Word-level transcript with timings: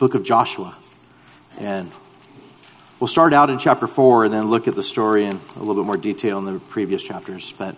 book 0.00 0.14
of 0.14 0.24
Joshua. 0.24 0.74
And 1.58 1.90
we'll 2.98 3.06
start 3.06 3.34
out 3.34 3.50
in 3.50 3.58
chapter 3.58 3.86
4 3.86 4.24
and 4.24 4.32
then 4.32 4.46
look 4.46 4.66
at 4.66 4.74
the 4.74 4.82
story 4.82 5.26
in 5.26 5.38
a 5.56 5.58
little 5.58 5.74
bit 5.74 5.84
more 5.84 5.98
detail 5.98 6.38
in 6.38 6.46
the 6.46 6.58
previous 6.58 7.02
chapters. 7.02 7.52
But 7.52 7.76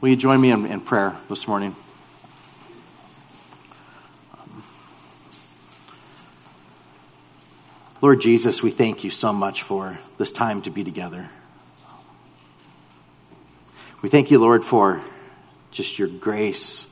will 0.00 0.08
you 0.08 0.16
join 0.16 0.40
me 0.40 0.50
in, 0.50 0.64
in 0.64 0.80
prayer 0.80 1.14
this 1.28 1.46
morning? 1.46 1.76
Lord 8.00 8.22
Jesus, 8.22 8.62
we 8.62 8.70
thank 8.70 9.04
you 9.04 9.10
so 9.10 9.34
much 9.34 9.62
for 9.62 9.98
this 10.16 10.32
time 10.32 10.62
to 10.62 10.70
be 10.70 10.82
together. 10.82 11.28
We 14.00 14.08
thank 14.08 14.30
you, 14.30 14.38
Lord, 14.38 14.64
for 14.64 15.02
just 15.70 15.98
your 15.98 16.08
grace, 16.08 16.91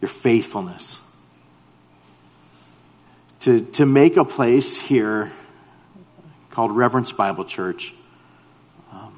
your 0.00 0.08
faithfulness. 0.08 1.04
To, 3.40 3.64
to 3.72 3.86
make 3.86 4.16
a 4.16 4.24
place 4.24 4.80
here 4.80 5.30
called 6.50 6.72
Reverence 6.72 7.12
Bible 7.12 7.44
Church 7.44 7.94
um, 8.92 9.16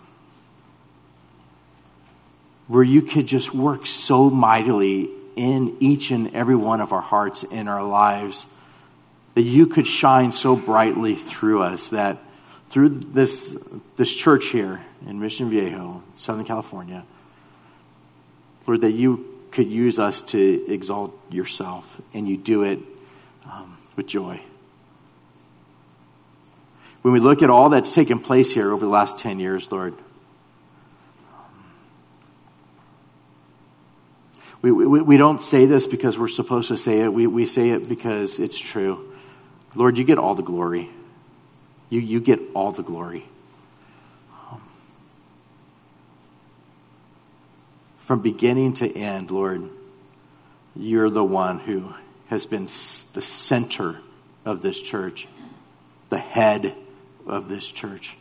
where 2.68 2.82
you 2.82 3.02
could 3.02 3.27
just 3.27 3.54
work 3.54 3.87
so 3.87 4.28
mightily 4.28 5.09
in 5.37 5.77
each 5.80 6.10
and 6.10 6.34
every 6.34 6.56
one 6.56 6.80
of 6.80 6.92
our 6.92 7.01
hearts, 7.01 7.45
in 7.45 7.66
our 7.66 7.82
lives 7.82 8.54
that 9.34 9.42
you 9.42 9.66
could 9.66 9.87
shine 9.87 10.32
so 10.32 10.56
brightly 10.56 11.15
through 11.15 11.62
us 11.62 11.90
that 11.90 12.18
through 12.68 12.88
this, 12.88 13.68
this 13.96 14.15
church 14.15 14.46
here 14.46 14.80
in 15.06 15.18
Mission 15.18 15.51
Viejo, 15.51 16.02
Southern 16.15 16.45
California, 16.45 17.04
Lord, 18.66 18.82
that 18.82 18.92
you 18.92 19.39
could 19.50 19.70
use 19.70 19.98
us 19.98 20.22
to 20.22 20.64
exalt 20.72 21.12
yourself, 21.30 22.00
and 22.14 22.28
you 22.28 22.36
do 22.36 22.62
it 22.62 22.78
um, 23.45 23.76
with 23.96 24.06
joy. 24.06 24.40
When 27.02 27.15
we 27.15 27.20
look 27.20 27.43
at 27.43 27.51
all 27.51 27.71
that's 27.71 27.95
taken 27.95 28.18
place 28.18 28.52
here 28.52 28.73
over 28.73 28.84
the 28.84 28.90
last 28.90 29.18
10 29.18 29.38
years, 29.38 29.73
Lord, 29.73 29.95
we, 34.62 34.71
we, 34.71 35.01
we 35.01 35.16
don't 35.16 35.40
say 35.40 35.65
this 35.65 35.87
because 35.87 36.18
we're 36.18 36.28
supposed 36.28 36.68
to 36.68 36.76
say 36.76 37.01
it. 37.01 37.12
We, 37.12 37.26
we 37.26 37.46
say 37.46 37.71
it 37.71 37.88
because 37.88 38.38
it's 38.38 38.59
true. 38.59 39.10
Lord, 39.74 39.96
you 39.96 40.04
get 40.04 40.18
all 40.18 40.34
the 40.34 40.43
glory. 40.43 40.90
You, 41.88 42.01
you 42.01 42.21
get 42.21 42.40
all 42.54 42.71
the 42.71 42.82
glory. 42.82 43.24
From 48.10 48.22
beginning 48.22 48.72
to 48.72 48.92
end, 48.92 49.30
Lord, 49.30 49.70
you're 50.74 51.10
the 51.10 51.22
one 51.22 51.60
who 51.60 51.94
has 52.26 52.44
been 52.44 52.64
the 52.64 52.68
center 52.68 54.00
of 54.44 54.62
this 54.62 54.82
church, 54.82 55.28
the 56.08 56.18
head 56.18 56.74
of 57.24 57.48
this 57.48 57.70
church. 57.70 58.16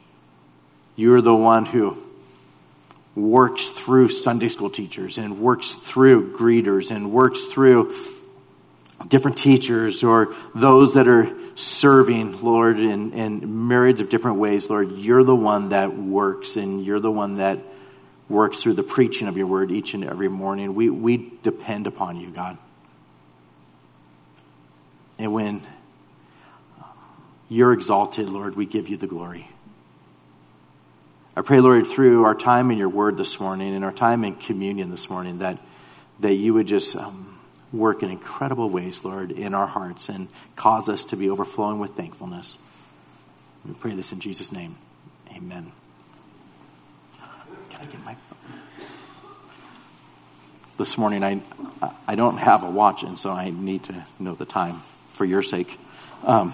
You're 0.95 1.21
the 1.21 1.33
one 1.33 1.65
who 1.65 1.97
works 3.15 3.71
through 3.71 4.09
Sunday 4.09 4.49
school 4.49 4.69
teachers 4.69 5.17
and 5.17 5.39
works 5.39 5.73
through 5.73 6.33
greeters 6.33 6.95
and 6.95 7.11
works 7.11 7.45
through 7.45 7.91
different 9.07 9.39
teachers 9.39 10.03
or 10.03 10.35
those 10.53 10.93
that 10.93 11.07
are 11.07 11.35
serving, 11.55 12.43
Lord, 12.43 12.77
in, 12.77 13.11
in 13.13 13.67
myriads 13.67 14.01
of 14.01 14.11
different 14.11 14.37
ways, 14.37 14.69
Lord, 14.69 14.91
you're 14.91 15.23
the 15.23 15.35
one 15.35 15.69
that 15.69 15.97
works 15.97 16.57
and 16.57 16.85
you're 16.85 16.99
the 16.99 17.09
one 17.09 17.33
that 17.35 17.57
works 18.29 18.61
through 18.61 18.73
the 18.73 18.83
preaching 18.83 19.27
of 19.27 19.35
your 19.35 19.47
word 19.47 19.71
each 19.71 19.93
and 19.93 20.05
every 20.05 20.29
morning. 20.29 20.75
We, 20.75 20.89
we 20.89 21.31
depend 21.41 21.87
upon 21.87 22.19
you, 22.19 22.29
God. 22.29 22.57
And 25.17 25.33
when 25.33 25.61
you're 27.49 27.73
exalted, 27.73 28.29
Lord, 28.29 28.55
we 28.55 28.65
give 28.65 28.87
you 28.87 28.95
the 28.95 29.07
glory. 29.07 29.49
I 31.35 31.41
pray, 31.41 31.59
Lord, 31.59 31.87
through 31.87 32.23
our 32.23 32.35
time 32.35 32.69
in 32.71 32.77
your 32.77 32.89
word 32.89 33.17
this 33.17 33.39
morning 33.39 33.75
and 33.75 33.83
our 33.83 33.91
time 33.91 34.23
in 34.23 34.35
communion 34.35 34.91
this 34.91 35.09
morning, 35.09 35.39
that, 35.39 35.59
that 36.19 36.35
you 36.35 36.53
would 36.53 36.67
just. 36.67 36.95
Um, 36.95 37.29
work 37.71 38.03
in 38.03 38.09
incredible 38.09 38.69
ways, 38.69 39.05
Lord, 39.05 39.31
in 39.31 39.53
our 39.53 39.67
hearts 39.67 40.09
and 40.09 40.27
cause 40.55 40.89
us 40.89 41.05
to 41.05 41.15
be 41.15 41.29
overflowing 41.29 41.79
with 41.79 41.91
thankfulness. 41.91 42.57
We 43.65 43.73
pray 43.73 43.93
this 43.93 44.11
in 44.11 44.19
Jesus' 44.19 44.51
name. 44.51 44.75
Amen. 45.35 45.71
Can 47.17 47.27
I 47.27 47.45
get 47.47 47.49
my 47.49 47.55
phone? 47.68 47.68
This 50.77 50.97
morning, 50.97 51.23
I, 51.23 51.41
I 52.07 52.15
don't 52.15 52.37
have 52.37 52.63
a 52.63 52.69
watch, 52.69 53.03
and 53.03 53.19
so 53.19 53.31
I 53.31 53.49
need 53.49 53.83
to 53.83 54.05
know 54.17 54.33
the 54.33 54.45
time 54.45 54.75
for 55.09 55.25
your 55.25 55.41
sake. 55.41 55.77
Um, 56.23 56.53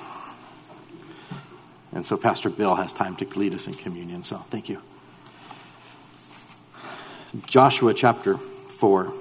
and 1.93 2.05
so 2.05 2.17
Pastor 2.17 2.49
Bill 2.49 2.75
has 2.75 2.91
time 2.91 3.15
to 3.17 3.39
lead 3.39 3.53
us 3.53 3.67
in 3.67 3.73
communion, 3.73 4.23
so 4.23 4.37
thank 4.37 4.67
you. 4.67 4.81
Joshua 7.45 7.93
chapter 7.93 8.37
4. 8.37 9.13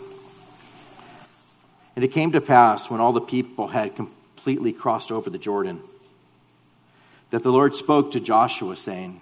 And 1.97 2.05
it 2.05 2.09
came 2.09 2.33
to 2.33 2.41
pass 2.41 2.91
when 2.91 3.01
all 3.01 3.13
the 3.13 3.21
people 3.21 3.69
had 3.69 3.95
completely 3.95 4.73
crossed 4.73 5.13
over 5.13 5.31
the 5.31 5.39
Jordan 5.39 5.81
that 7.31 7.43
the 7.43 7.53
Lord 7.53 7.75
spoke 7.75 8.13
to 8.13 8.21
Joshua, 8.21 8.77
saying, 8.77 9.21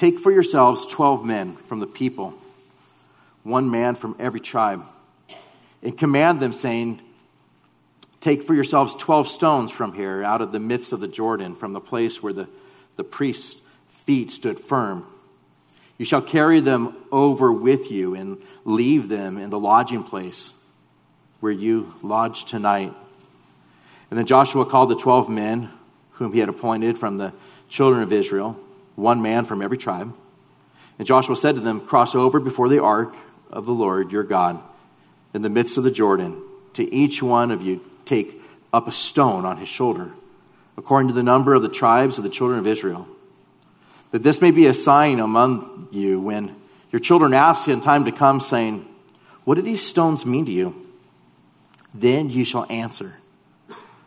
Take 0.00 0.18
for 0.18 0.32
yourselves 0.32 0.86
twelve 0.86 1.26
men 1.26 1.56
from 1.56 1.78
the 1.78 1.86
people, 1.86 2.32
one 3.42 3.70
man 3.70 3.94
from 3.94 4.16
every 4.18 4.40
tribe, 4.40 4.82
and 5.82 5.98
command 5.98 6.40
them, 6.40 6.54
saying, 6.54 7.02
Take 8.22 8.42
for 8.42 8.54
yourselves 8.54 8.94
twelve 8.94 9.28
stones 9.28 9.70
from 9.70 9.92
here, 9.92 10.24
out 10.24 10.40
of 10.40 10.52
the 10.52 10.58
midst 10.58 10.94
of 10.94 11.00
the 11.00 11.06
Jordan, 11.06 11.54
from 11.54 11.74
the 11.74 11.82
place 11.82 12.22
where 12.22 12.32
the, 12.32 12.48
the 12.96 13.04
priest's 13.04 13.60
feet 14.06 14.30
stood 14.30 14.58
firm. 14.58 15.06
You 15.98 16.06
shall 16.06 16.22
carry 16.22 16.60
them 16.60 16.96
over 17.12 17.52
with 17.52 17.90
you 17.90 18.14
and 18.14 18.42
leave 18.64 19.10
them 19.10 19.36
in 19.36 19.50
the 19.50 19.60
lodging 19.60 20.02
place 20.02 20.54
where 21.40 21.52
you 21.52 21.92
lodge 22.02 22.46
tonight. 22.46 22.94
And 24.08 24.18
then 24.18 24.24
Joshua 24.24 24.64
called 24.64 24.88
the 24.88 24.96
12 24.96 25.28
men 25.28 25.68
whom 26.12 26.32
he 26.32 26.40
had 26.40 26.48
appointed 26.48 26.98
from 26.98 27.18
the 27.18 27.34
children 27.68 28.02
of 28.02 28.14
Israel, 28.14 28.58
one 29.00 29.22
man 29.22 29.44
from 29.44 29.62
every 29.62 29.78
tribe. 29.78 30.14
And 30.98 31.06
Joshua 31.06 31.34
said 31.34 31.54
to 31.54 31.60
them, 31.60 31.80
Cross 31.80 32.14
over 32.14 32.38
before 32.40 32.68
the 32.68 32.82
ark 32.82 33.14
of 33.50 33.66
the 33.66 33.72
Lord 33.72 34.12
your 34.12 34.22
God 34.22 34.62
in 35.32 35.42
the 35.42 35.48
midst 35.48 35.78
of 35.78 35.84
the 35.84 35.90
Jordan. 35.90 36.42
To 36.74 36.94
each 36.94 37.22
one 37.22 37.50
of 37.50 37.62
you 37.62 37.84
take 38.04 38.34
up 38.72 38.86
a 38.86 38.92
stone 38.92 39.44
on 39.44 39.56
his 39.56 39.68
shoulder, 39.68 40.10
according 40.76 41.08
to 41.08 41.14
the 41.14 41.22
number 41.22 41.54
of 41.54 41.62
the 41.62 41.68
tribes 41.68 42.18
of 42.18 42.24
the 42.24 42.30
children 42.30 42.58
of 42.58 42.66
Israel. 42.66 43.08
That 44.12 44.22
this 44.22 44.40
may 44.40 44.50
be 44.50 44.66
a 44.66 44.74
sign 44.74 45.20
among 45.20 45.88
you 45.90 46.20
when 46.20 46.54
your 46.92 47.00
children 47.00 47.32
ask 47.32 47.68
in 47.68 47.80
time 47.80 48.04
to 48.04 48.12
come, 48.12 48.40
saying, 48.40 48.86
What 49.44 49.54
do 49.54 49.62
these 49.62 49.82
stones 49.82 50.26
mean 50.26 50.46
to 50.46 50.52
you? 50.52 50.74
Then 51.94 52.30
you 52.30 52.44
shall 52.44 52.66
answer 52.70 53.16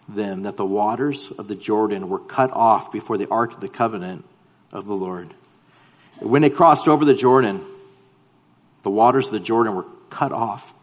them 0.07 0.43
that 0.43 0.57
the 0.57 0.65
waters 0.65 1.31
of 1.31 1.47
the 1.47 1.55
Jordan 1.55 2.09
were 2.09 2.19
cut 2.19 2.51
off 2.51 2.91
before 2.91 3.17
the 3.17 3.29
ark 3.29 3.53
of 3.53 3.61
the 3.61 3.69
covenant 3.69 4.25
of 4.73 4.85
the 4.85 4.95
Lord. 4.95 5.29
When 6.19 6.41
they 6.41 6.49
crossed 6.49 6.87
over 6.87 7.05
the 7.05 7.13
Jordan, 7.13 7.61
the 8.81 8.89
waters 8.89 9.27
of 9.27 9.33
the 9.33 9.39
Jordan 9.39 9.75
were 9.75 9.85
cut 10.09 10.33
off. 10.33 10.73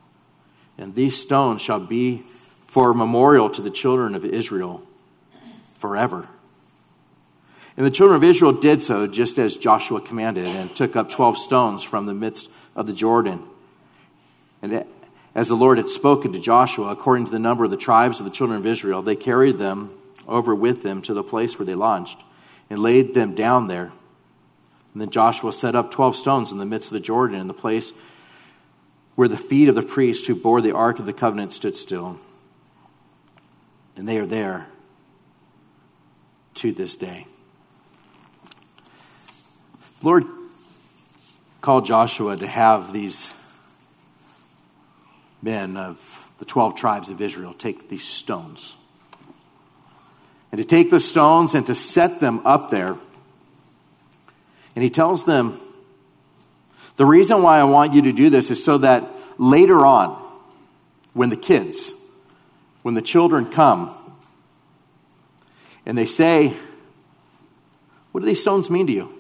And 0.78 0.94
these 0.94 1.16
stones 1.16 1.60
shall 1.60 1.80
be 1.80 2.18
for 2.66 2.92
a 2.92 2.94
memorial 2.94 3.50
to 3.50 3.60
the 3.60 3.70
children 3.70 4.14
of 4.14 4.24
Israel 4.24 4.82
forever. 5.74 6.28
And 7.76 7.84
the 7.84 7.90
children 7.90 8.16
of 8.16 8.24
Israel 8.24 8.52
did 8.52 8.82
so 8.82 9.06
just 9.06 9.38
as 9.38 9.56
Joshua 9.56 10.00
commanded 10.00 10.46
and 10.46 10.74
took 10.74 10.96
up 10.96 11.10
12 11.10 11.36
stones 11.36 11.82
from 11.82 12.06
the 12.06 12.14
midst 12.14 12.50
of 12.76 12.86
the 12.86 12.92
Jordan. 12.92 13.42
And 14.62 14.84
as 15.34 15.48
the 15.48 15.56
Lord 15.56 15.78
had 15.78 15.88
spoken 15.88 16.32
to 16.32 16.40
Joshua, 16.40 16.90
according 16.90 17.26
to 17.26 17.30
the 17.30 17.38
number 17.38 17.64
of 17.64 17.70
the 17.70 17.76
tribes 17.76 18.20
of 18.20 18.24
the 18.24 18.32
children 18.32 18.58
of 18.58 18.66
Israel, 18.66 19.02
they 19.02 19.16
carried 19.16 19.56
them 19.56 19.90
over 20.28 20.54
with 20.54 20.82
them 20.82 21.02
to 21.02 21.14
the 21.14 21.22
place 21.22 21.58
where 21.58 21.66
they 21.66 21.74
lodged 21.74 22.22
and 22.70 22.78
laid 22.78 23.12
them 23.12 23.34
down 23.34 23.66
there. 23.66 23.92
And 24.92 25.02
then 25.02 25.10
Joshua 25.10 25.52
set 25.52 25.74
up 25.74 25.90
12 25.90 26.16
stones 26.16 26.52
in 26.52 26.58
the 26.58 26.64
midst 26.64 26.88
of 26.88 26.94
the 26.94 27.00
Jordan 27.00 27.38
in 27.40 27.48
the 27.48 27.54
place 27.54 27.92
where 29.16 29.28
the 29.28 29.36
feet 29.36 29.68
of 29.68 29.74
the 29.74 29.82
priests 29.82 30.26
who 30.26 30.34
bore 30.34 30.60
the 30.60 30.74
ark 30.74 30.98
of 30.98 31.06
the 31.06 31.12
covenant 31.12 31.52
stood 31.52 31.76
still. 31.76 32.18
And 33.96 34.08
they 34.08 34.18
are 34.18 34.26
there 34.26 34.66
to 36.54 36.72
this 36.72 36.96
day. 36.96 37.26
Lord 40.02 40.24
called 41.60 41.84
Joshua 41.84 42.36
to 42.36 42.46
have 42.46 42.92
these 42.92 43.36
men 45.42 45.76
of 45.76 46.32
the 46.38 46.44
12 46.44 46.74
tribes 46.74 47.10
of 47.10 47.20
Israel 47.20 47.52
take 47.52 47.88
these 47.88 48.06
stones. 48.06 48.76
And 50.52 50.58
to 50.58 50.64
take 50.64 50.90
the 50.90 51.00
stones 51.00 51.54
and 51.54 51.66
to 51.66 51.74
set 51.74 52.20
them 52.20 52.40
up 52.44 52.70
there. 52.70 52.96
And 54.74 54.82
he 54.82 54.90
tells 54.90 55.24
them, 55.24 55.60
the 56.96 57.06
reason 57.06 57.42
why 57.42 57.58
I 57.58 57.64
want 57.64 57.94
you 57.94 58.02
to 58.02 58.12
do 58.12 58.30
this 58.30 58.50
is 58.50 58.62
so 58.62 58.78
that 58.78 59.04
later 59.38 59.86
on, 59.86 60.20
when 61.14 61.30
the 61.30 61.36
kids, 61.36 61.92
when 62.82 62.94
the 62.94 63.02
children 63.02 63.46
come 63.46 63.94
and 65.86 65.96
they 65.96 66.06
say, 66.06 66.54
What 68.12 68.20
do 68.20 68.26
these 68.26 68.42
stones 68.42 68.70
mean 68.70 68.86
to 68.86 68.92
you? 68.92 69.14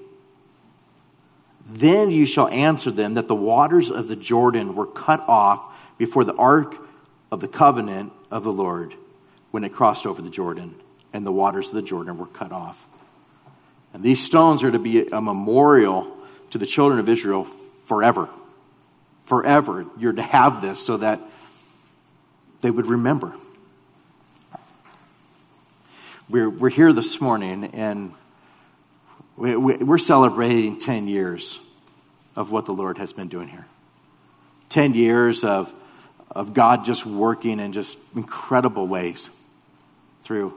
Then 1.66 2.10
you 2.10 2.26
shall 2.26 2.48
answer 2.48 2.90
them 2.90 3.14
that 3.14 3.28
the 3.28 3.34
waters 3.34 3.90
of 3.90 4.08
the 4.08 4.16
Jordan 4.16 4.74
were 4.74 4.86
cut 4.86 5.26
off 5.28 5.62
before 5.98 6.24
the 6.24 6.34
ark 6.34 6.76
of 7.30 7.40
the 7.40 7.48
covenant 7.48 8.12
of 8.30 8.44
the 8.44 8.52
Lord 8.52 8.94
when 9.52 9.64
it 9.64 9.72
crossed 9.72 10.06
over 10.06 10.20
the 10.20 10.30
Jordan, 10.30 10.74
and 11.12 11.26
the 11.26 11.32
waters 11.32 11.68
of 11.68 11.74
the 11.74 11.82
Jordan 11.82 12.18
were 12.18 12.26
cut 12.26 12.52
off. 12.52 12.86
And 13.92 14.02
these 14.02 14.22
stones 14.22 14.62
are 14.62 14.70
to 14.70 14.78
be 14.78 15.06
a 15.06 15.20
memorial 15.20 16.16
to 16.50 16.58
the 16.58 16.66
children 16.66 17.00
of 17.00 17.08
Israel 17.08 17.44
forever. 17.44 18.28
Forever. 19.24 19.86
You're 19.98 20.12
to 20.12 20.22
have 20.22 20.62
this 20.62 20.78
so 20.78 20.96
that 20.98 21.20
they 22.60 22.70
would 22.70 22.86
remember. 22.86 23.32
We're, 26.28 26.48
we're 26.48 26.70
here 26.70 26.92
this 26.92 27.20
morning 27.20 27.64
and 27.72 28.12
we, 29.36 29.56
we, 29.56 29.74
we're 29.76 29.98
celebrating 29.98 30.78
10 30.78 31.08
years 31.08 31.66
of 32.36 32.52
what 32.52 32.66
the 32.66 32.72
Lord 32.72 32.98
has 32.98 33.12
been 33.12 33.28
doing 33.28 33.48
here. 33.48 33.66
10 34.68 34.94
years 34.94 35.42
of, 35.42 35.72
of 36.30 36.54
God 36.54 36.84
just 36.84 37.04
working 37.04 37.58
in 37.58 37.72
just 37.72 37.98
incredible 38.14 38.86
ways 38.86 39.30
through 40.22 40.54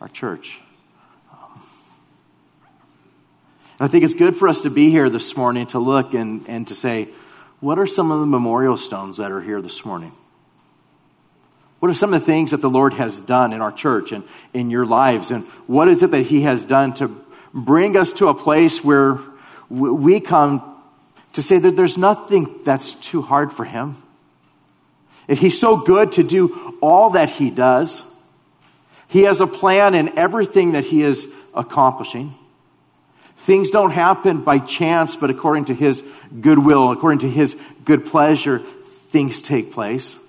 our 0.00 0.08
church. 0.08 0.60
And 3.78 3.88
I 3.88 3.88
think 3.88 4.04
it's 4.04 4.14
good 4.14 4.34
for 4.34 4.48
us 4.48 4.62
to 4.62 4.70
be 4.70 4.90
here 4.90 5.08
this 5.08 5.36
morning 5.36 5.66
to 5.68 5.78
look 5.78 6.12
and, 6.12 6.44
and 6.48 6.66
to 6.68 6.74
say, 6.74 7.08
what 7.60 7.78
are 7.78 7.86
some 7.86 8.10
of 8.10 8.20
the 8.20 8.26
memorial 8.26 8.76
stones 8.76 9.16
that 9.18 9.30
are 9.30 9.40
here 9.40 9.62
this 9.62 9.84
morning? 9.84 10.12
What 11.78 11.90
are 11.90 11.94
some 11.94 12.12
of 12.12 12.20
the 12.20 12.26
things 12.26 12.50
that 12.50 12.60
the 12.60 12.70
Lord 12.70 12.94
has 12.94 13.20
done 13.20 13.52
in 13.52 13.60
our 13.60 13.70
church 13.70 14.10
and 14.10 14.24
in 14.52 14.70
your 14.70 14.84
lives? 14.84 15.30
And 15.30 15.44
what 15.66 15.88
is 15.88 16.02
it 16.02 16.10
that 16.10 16.22
He 16.22 16.42
has 16.42 16.64
done 16.64 16.92
to 16.94 17.08
bring 17.54 17.96
us 17.96 18.12
to 18.14 18.28
a 18.28 18.34
place 18.34 18.84
where 18.84 19.18
we 19.70 20.18
come 20.18 20.76
to 21.34 21.42
say 21.42 21.58
that 21.58 21.72
there's 21.72 21.96
nothing 21.96 22.60
that's 22.64 22.94
too 23.00 23.22
hard 23.22 23.52
for 23.52 23.64
Him? 23.64 23.96
If 25.28 25.38
He's 25.38 25.58
so 25.58 25.76
good 25.84 26.12
to 26.12 26.24
do 26.24 26.76
all 26.82 27.10
that 27.10 27.30
He 27.30 27.50
does, 27.50 28.17
He 29.08 29.22
has 29.22 29.40
a 29.40 29.46
plan 29.46 29.94
in 29.94 30.16
everything 30.18 30.72
that 30.72 30.84
He 30.84 31.02
is 31.02 31.34
accomplishing. 31.54 32.34
Things 33.36 33.70
don't 33.70 33.90
happen 33.90 34.44
by 34.44 34.58
chance, 34.58 35.16
but 35.16 35.30
according 35.30 35.66
to 35.66 35.74
His 35.74 36.02
goodwill, 36.40 36.92
according 36.92 37.20
to 37.20 37.30
His 37.30 37.56
good 37.84 38.04
pleasure, 38.04 38.58
things 38.58 39.40
take 39.40 39.72
place. 39.72 40.24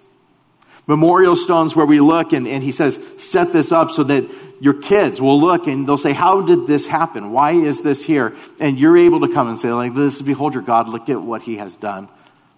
Memorial 0.87 1.35
stones 1.35 1.75
where 1.75 1.85
we 1.85 1.99
look 1.99 2.31
and, 2.33 2.47
and 2.47 2.63
He 2.63 2.71
says, 2.71 2.95
set 3.21 3.51
this 3.51 3.71
up 3.71 3.91
so 3.91 4.03
that 4.03 4.25
your 4.61 4.73
kids 4.73 5.21
will 5.21 5.39
look 5.39 5.67
and 5.67 5.87
they'll 5.87 5.97
say, 5.97 6.13
How 6.13 6.41
did 6.41 6.67
this 6.67 6.87
happen? 6.87 7.31
Why 7.31 7.51
is 7.51 7.81
this 7.81 8.05
here? 8.05 8.35
And 8.59 8.79
you're 8.79 8.97
able 8.97 9.21
to 9.21 9.33
come 9.33 9.47
and 9.47 9.57
say, 9.57 9.71
like 9.71 9.93
this, 9.93 10.21
behold 10.21 10.53
your 10.53 10.63
God, 10.63 10.89
look 10.89 11.09
at 11.09 11.21
what 11.21 11.41
he 11.41 11.57
has 11.57 11.75
done. 11.75 12.09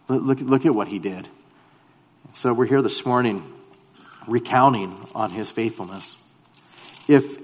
Look, 0.07 0.39
look 0.41 0.65
at 0.65 0.73
what 0.73 0.87
he 0.87 0.99
did. 0.99 1.27
So 2.33 2.53
we're 2.53 2.65
here 2.65 2.81
this 2.81 3.05
morning 3.05 3.43
recounting 4.31 4.99
on 5.13 5.29
his 5.29 5.51
faithfulness. 5.51 6.17
If 7.07 7.37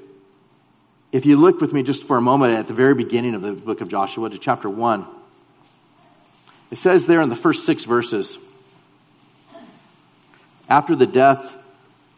if 1.12 1.26
you 1.26 1.38
look 1.38 1.62
with 1.62 1.74
me 1.74 1.84
just 1.84 2.06
for 2.06 2.18
a 2.18 2.22
moment 2.22 2.54
at 2.54 2.68
the 2.68 2.74
very 2.74 2.94
beginning 2.94 3.34
of 3.34 3.42
the 3.42 3.54
book 3.54 3.80
of 3.82 3.88
Joshua 3.88 4.30
to 4.30 4.38
chapter 4.38 4.70
1, 4.70 5.06
it 6.70 6.76
says 6.76 7.08
there 7.08 7.22
in 7.22 7.30
the 7.30 7.36
first 7.36 7.66
six 7.66 7.86
verses 7.86 8.38
after 10.70 10.96
the 10.96 11.08
death 11.08 11.56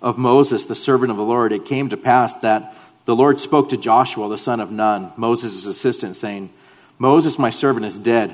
of 0.01 0.18
Moses, 0.18 0.66
the 0.66 0.75
servant 0.75 1.12
of 1.12 1.18
the 1.18 1.24
Lord, 1.24 1.51
it 1.51 1.66
came 1.66 1.89
to 1.89 1.98
pass 1.98 2.33
that 2.36 2.75
the 3.06 3.16
Lord 3.16 3.39
spoke 3.39 3.69
to 3.69 3.77
Joshua, 3.77 4.27
the 4.27 4.38
son 4.38 4.60
of 4.60 4.71
Nun, 4.71 5.12
Moses' 5.18 5.66
assistant, 5.66 6.16
saying, 6.16 6.50
Moses, 6.98 7.38
my 7.38 7.50
servant, 7.50 7.86
is 7.86 8.00
dead. 8.00 8.31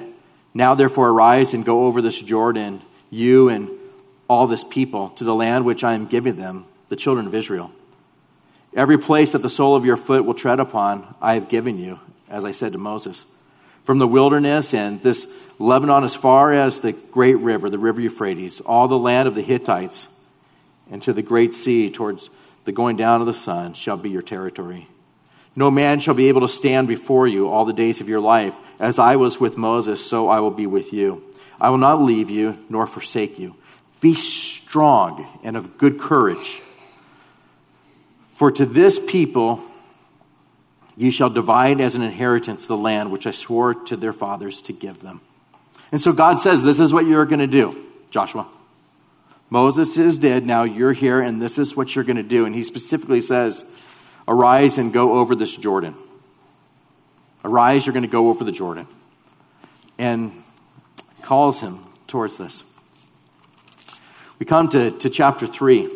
Now 0.54 0.74
therefore 0.74 1.10
arise 1.10 1.54
and 1.54 1.66
go 1.66 1.86
over 1.86 2.02
this 2.02 2.22
Jordan, 2.22 2.82
you 3.10 3.50
and 3.50 3.70
all 4.28 4.48
this 4.48 4.64
people, 4.64 5.10
to 5.12 5.24
the 5.24 5.36
land 5.36 5.66
which 5.66 5.84
I 5.84 5.94
am 5.94 6.06
giving 6.06 6.36
them, 6.36 6.66
the 6.90 6.96
children 6.96 7.28
of 7.28 7.36
Israel. 7.36 7.72
Every 8.76 8.98
place 8.98 9.32
that 9.32 9.42
the 9.42 9.50
sole 9.50 9.76
of 9.76 9.86
your 9.86 9.98
foot 9.98 10.26
will 10.26 10.34
tread 10.34 10.60
upon, 10.60 11.16
I 11.22 11.36
have 11.36 11.50
given 11.50 11.78
you, 11.78 12.00
as 12.30 12.44
I 12.44 12.52
said 12.52 12.74
to 12.74 12.78
Moses. 12.78 13.26
From 13.84 14.00
the 14.00 14.08
wilderness 14.08 14.74
and 14.74 15.02
this 15.02 15.42
Lebanon 15.60 16.04
as 16.04 16.16
far 16.16 16.52
as 16.52 16.82
the 16.82 16.92
great 17.12 17.38
river, 17.38 17.70
the 17.70 17.78
river 17.78 18.02
Euphrates, 18.02 18.60
all 18.62 18.88
the 18.88 18.98
land 18.98 19.28
of 19.28 19.36
the 19.36 19.42
Hittites, 19.42 20.24
and 20.92 21.02
to 21.04 21.14
the 21.14 21.22
great 21.22 21.54
sea 21.54 21.92
towards 21.92 22.30
the 22.66 22.72
going 22.72 22.98
down 22.98 23.22
of 23.22 23.28
the 23.28 23.34
sun 23.34 23.74
shall 23.74 23.96
be 23.96 24.10
your 24.10 24.22
territory. 24.22 24.88
No 25.56 25.72
man 25.72 26.00
shall 26.00 26.16
be 26.16 26.28
able 26.28 26.42
to 26.42 26.50
stand 26.50 26.88
before 26.88 27.28
you 27.28 27.48
all 27.48 27.64
the 27.64 27.74
days 27.74 28.02
of 28.02 28.10
your 28.10 28.20
life. 28.20 28.54
As 28.80 29.00
I 29.00 29.16
was 29.16 29.40
with 29.40 29.58
Moses, 29.58 30.06
so 30.06 30.28
I 30.28 30.42
will 30.42 30.52
be 30.52 30.68
with 30.68 30.92
you. 30.92 31.24
I 31.62 31.70
will 31.70 31.78
not 31.78 32.02
leave 32.02 32.30
you 32.30 32.58
nor 32.70 32.86
forsake 32.86 33.40
you. 33.40 33.56
Be 34.02 34.14
strong 34.14 35.28
and 35.44 35.58
of 35.58 35.78
good 35.78 36.00
courage. 36.00 36.62
For 38.30 38.52
to 38.52 38.66
this 38.66 39.00
people 39.00 39.64
you 40.98 41.12
shall 41.12 41.30
divide 41.30 41.82
as 41.82 41.96
an 41.96 42.02
inheritance 42.02 42.66
the 42.66 42.78
land 42.78 43.12
which 43.12 43.28
I 43.28 43.32
swore 43.32 43.74
to 43.74 43.96
their 43.96 44.14
fathers 44.14 44.62
to 44.64 44.74
give 44.74 45.02
them. 45.02 45.22
And 45.92 46.02
so 46.02 46.14
God 46.14 46.40
says, 46.40 46.64
This 46.64 46.80
is 46.80 46.94
what 46.94 47.06
you're 47.06 47.26
going 47.26 47.40
to 47.40 47.48
do, 47.48 47.76
Joshua. 48.10 48.48
Moses 49.50 49.98
is 49.98 50.18
dead. 50.18 50.46
Now 50.46 50.64
you're 50.64 50.94
here, 50.94 51.22
and 51.22 51.42
this 51.42 51.58
is 51.58 51.76
what 51.76 51.96
you're 51.96 52.04
going 52.04 52.18
to 52.18 52.24
do. 52.24 52.46
And 52.46 52.56
he 52.56 52.64
specifically 52.64 53.22
says, 53.22 53.78
Arise 54.28 54.78
and 54.78 54.92
go 54.92 55.14
over 55.20 55.36
this 55.36 55.56
Jordan. 55.56 55.96
Arise, 57.44 57.86
you're 57.86 57.94
going 57.94 58.04
to 58.04 58.10
go 58.10 58.30
over 58.30 58.44
the 58.44 58.52
Jordan. 58.52 58.88
And 59.98 60.32
calls 61.22 61.62
him 61.62 61.80
towards 62.08 62.38
this. 62.38 62.75
We 64.38 64.46
come 64.46 64.68
to, 64.70 64.92
to 64.92 65.10
chapter 65.10 65.48
3 65.48 65.90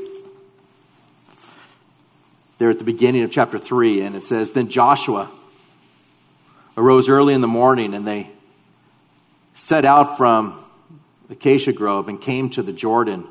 there 2.57 2.69
at 2.69 2.77
the 2.77 2.85
beginning 2.85 3.23
of 3.23 3.31
chapter 3.31 3.59
3, 3.59 4.01
and 4.01 4.15
it 4.15 4.23
says, 4.23 4.51
Then 4.51 4.69
Joshua 4.69 5.29
arose 6.77 7.09
early 7.09 7.33
in 7.33 7.41
the 7.41 7.47
morning, 7.47 7.93
and 7.93 8.07
they 8.07 8.29
set 9.53 9.83
out 9.83 10.17
from 10.17 10.57
the 11.27 11.33
acacia 11.33 11.73
grove 11.73 12.07
and 12.07 12.19
came 12.19 12.49
to 12.51 12.61
the 12.61 12.71
Jordan, 12.71 13.25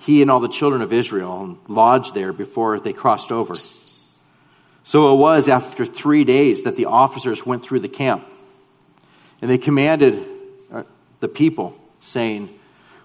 he 0.00 0.22
and 0.22 0.30
all 0.30 0.40
the 0.40 0.48
children 0.48 0.82
of 0.82 0.92
Israel, 0.92 1.44
and 1.44 1.58
lodged 1.68 2.14
there 2.14 2.32
before 2.32 2.80
they 2.80 2.92
crossed 2.92 3.30
over. 3.30 3.54
So 4.84 5.14
it 5.14 5.18
was 5.18 5.48
after 5.48 5.86
three 5.86 6.24
days 6.24 6.64
that 6.64 6.74
the 6.74 6.86
officers 6.86 7.46
went 7.46 7.64
through 7.64 7.80
the 7.80 7.88
camp, 7.88 8.26
and 9.40 9.48
they 9.48 9.58
commanded 9.58 10.26
uh, 10.72 10.82
the 11.20 11.28
people, 11.28 11.76
saying, 12.00 12.48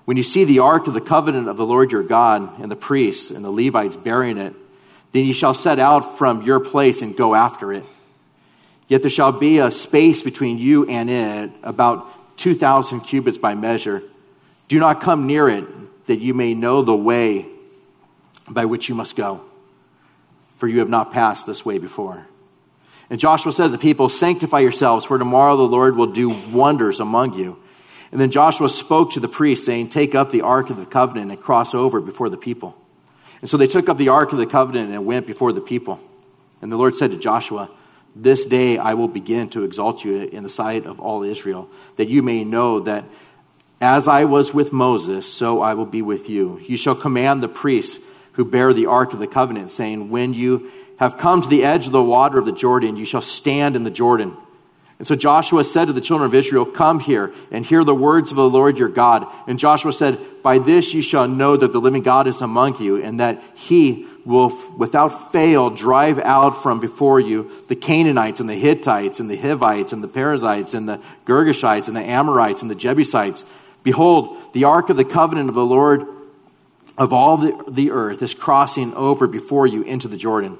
When 0.08 0.16
you 0.16 0.24
see 0.24 0.46
the 0.46 0.60
ark 0.60 0.88
of 0.88 0.94
the 0.94 1.02
covenant 1.02 1.50
of 1.50 1.58
the 1.58 1.66
Lord 1.66 1.92
your 1.92 2.02
God, 2.02 2.62
and 2.62 2.72
the 2.72 2.78
priests 2.78 3.30
and 3.30 3.44
the 3.44 3.52
Levites 3.52 3.98
bearing 3.98 4.38
it, 4.38 4.54
then 5.12 5.26
you 5.26 5.34
shall 5.34 5.54
set 5.54 5.80
out 5.80 6.18
from 6.18 6.44
your 6.44 6.62
place 6.62 7.02
and 7.02 7.14
go 7.14 7.36
after 7.36 7.74
it. 7.74 7.84
Yet 8.88 9.02
there 9.02 9.10
shall 9.10 9.34
be 9.34 9.60
a 9.60 9.70
space 9.70 10.22
between 10.22 10.60
you 10.60 10.86
and 10.88 11.10
it, 11.10 11.52
about 11.62 12.38
2,000 12.38 13.02
cubits 13.02 13.38
by 13.38 13.54
measure. 13.54 14.02
Do 14.70 14.80
not 14.80 15.02
come 15.02 15.28
near 15.28 15.50
it, 15.50 15.66
that 16.06 16.22
you 16.22 16.34
may 16.34 16.54
know 16.54 16.84
the 16.84 16.96
way 16.96 17.46
by 18.50 18.64
which 18.64 18.88
you 18.88 18.96
must 18.96 19.18
go, 19.18 19.42
for 20.56 20.70
you 20.70 20.80
have 20.80 20.88
not 20.88 21.12
passed 21.12 21.46
this 21.46 21.66
way 21.66 21.80
before. 21.80 22.26
And 23.10 23.20
Joshua 23.20 23.52
said 23.52 23.66
to 23.66 23.70
the 23.72 23.78
people, 23.78 24.08
Sanctify 24.08 24.60
yourselves, 24.60 25.04
for 25.04 25.20
tomorrow 25.20 25.58
the 25.58 25.64
Lord 25.64 25.98
will 25.98 26.14
do 26.14 26.30
wonders 26.30 27.02
among 27.02 27.34
you. 27.34 27.62
And 28.12 28.22
then 28.22 28.32
Joshua 28.32 28.70
spoke 28.70 29.12
to 29.12 29.20
the 29.20 29.28
priests, 29.28 29.66
saying, 29.66 29.90
Take 29.90 30.16
up 30.16 30.32
the 30.32 30.42
ark 30.42 30.70
of 30.70 30.78
the 30.78 30.86
covenant 30.86 31.32
and 31.32 31.40
cross 31.40 31.74
over 31.74 32.00
before 32.00 32.30
the 32.30 32.38
people. 32.38 32.76
And 33.42 33.50
so 33.50 33.58
they 33.58 33.68
took 33.68 33.90
up 33.90 33.98
the 33.98 34.10
ark 34.10 34.32
of 34.32 34.38
the 34.38 34.46
covenant 34.46 34.92
and 34.92 35.06
went 35.06 35.28
before 35.28 35.54
the 35.54 35.62
people. 35.62 36.00
And 36.62 36.72
the 36.72 36.78
Lord 36.78 36.96
said 36.96 37.12
to 37.12 37.20
Joshua, 37.20 37.70
This 38.16 38.46
day 38.46 38.78
I 38.78 38.94
will 38.94 39.08
begin 39.08 39.50
to 39.50 39.64
exalt 39.64 40.04
you 40.04 40.24
in 40.24 40.44
the 40.44 40.50
sight 40.50 40.86
of 40.86 41.00
all 41.00 41.24
Israel, 41.24 41.70
that 41.98 42.08
you 42.08 42.24
may 42.24 42.44
know 42.44 42.80
that 42.82 43.06
as 43.80 44.08
I 44.08 44.24
was 44.24 44.54
with 44.54 44.74
Moses, 44.74 45.32
so 45.32 45.62
I 45.62 45.76
will 45.76 45.86
be 45.86 46.02
with 46.02 46.30
you. 46.30 46.60
You 46.66 46.78
shall 46.78 46.96
command 46.96 47.44
the 47.44 47.48
priests 47.48 48.04
who 48.34 48.46
bear 48.46 48.74
the 48.74 48.88
ark 48.88 49.14
of 49.14 49.20
the 49.20 49.28
covenant, 49.28 49.70
saying, 49.70 50.10
When 50.10 50.34
you 50.34 50.72
have 51.00 51.18
come 51.18 51.42
to 51.42 51.50
the 51.50 51.64
edge 51.64 51.86
of 51.86 51.92
the 51.92 52.02
water 52.02 52.40
of 52.40 52.46
the 52.46 52.52
Jordan, 52.52 52.98
you 52.98 53.06
shall 53.06 53.22
stand 53.22 53.76
in 53.76 53.84
the 53.84 53.92
Jordan. 53.92 54.36
And 55.00 55.08
so 55.08 55.16
Joshua 55.16 55.64
said 55.64 55.86
to 55.86 55.94
the 55.94 56.02
children 56.02 56.28
of 56.28 56.34
Israel, 56.34 56.66
Come 56.66 57.00
here 57.00 57.32
and 57.52 57.66
hear 57.66 57.84
the 57.84 57.94
words 57.94 58.32
of 58.32 58.38
the 58.38 58.50
Lord 58.50 58.80
your 58.80 58.90
God. 58.90 59.28
And 59.48 59.60
Joshua 59.60 59.94
said, 59.94 60.18
By 60.42 60.58
this 60.58 60.94
you 60.94 61.04
shall 61.04 61.28
know 61.28 61.56
that 61.56 61.72
the 61.72 61.80
living 61.80 62.02
God 62.02 62.26
is 62.26 62.42
among 62.42 62.82
you, 62.82 63.02
and 63.02 63.20
that 63.20 63.42
he 63.54 64.08
will 64.26 64.52
without 64.76 65.32
fail 65.32 65.70
drive 65.70 66.20
out 66.20 66.62
from 66.62 66.80
before 66.80 67.20
you 67.20 67.50
the 67.68 67.76
Canaanites 67.76 68.40
and 68.40 68.50
the 68.50 68.56
Hittites 68.56 69.20
and 69.20 69.30
the 69.30 69.38
Hivites 69.38 69.94
and 69.94 70.04
the 70.04 70.08
Perizzites 70.08 70.74
and 70.74 70.90
the 70.90 71.00
Girgashites 71.26 71.88
and 71.88 71.96
the 71.96 72.02
Amorites 72.02 72.62
and 72.62 72.70
the 72.70 72.76
Jebusites. 72.76 73.46
Behold, 73.84 74.38
the 74.54 74.66
ark 74.66 74.90
of 74.90 74.98
the 74.98 75.06
covenant 75.06 75.48
of 75.48 75.56
the 75.56 75.66
Lord 75.66 76.08
of 76.98 77.14
all 77.14 77.38
the, 77.38 77.64
the 77.70 77.92
earth 77.92 78.22
is 78.24 78.34
crossing 78.34 78.94
over 78.96 79.28
before 79.28 79.68
you 79.68 79.84
into 79.84 80.08
the 80.08 80.18
Jordan. 80.18 80.58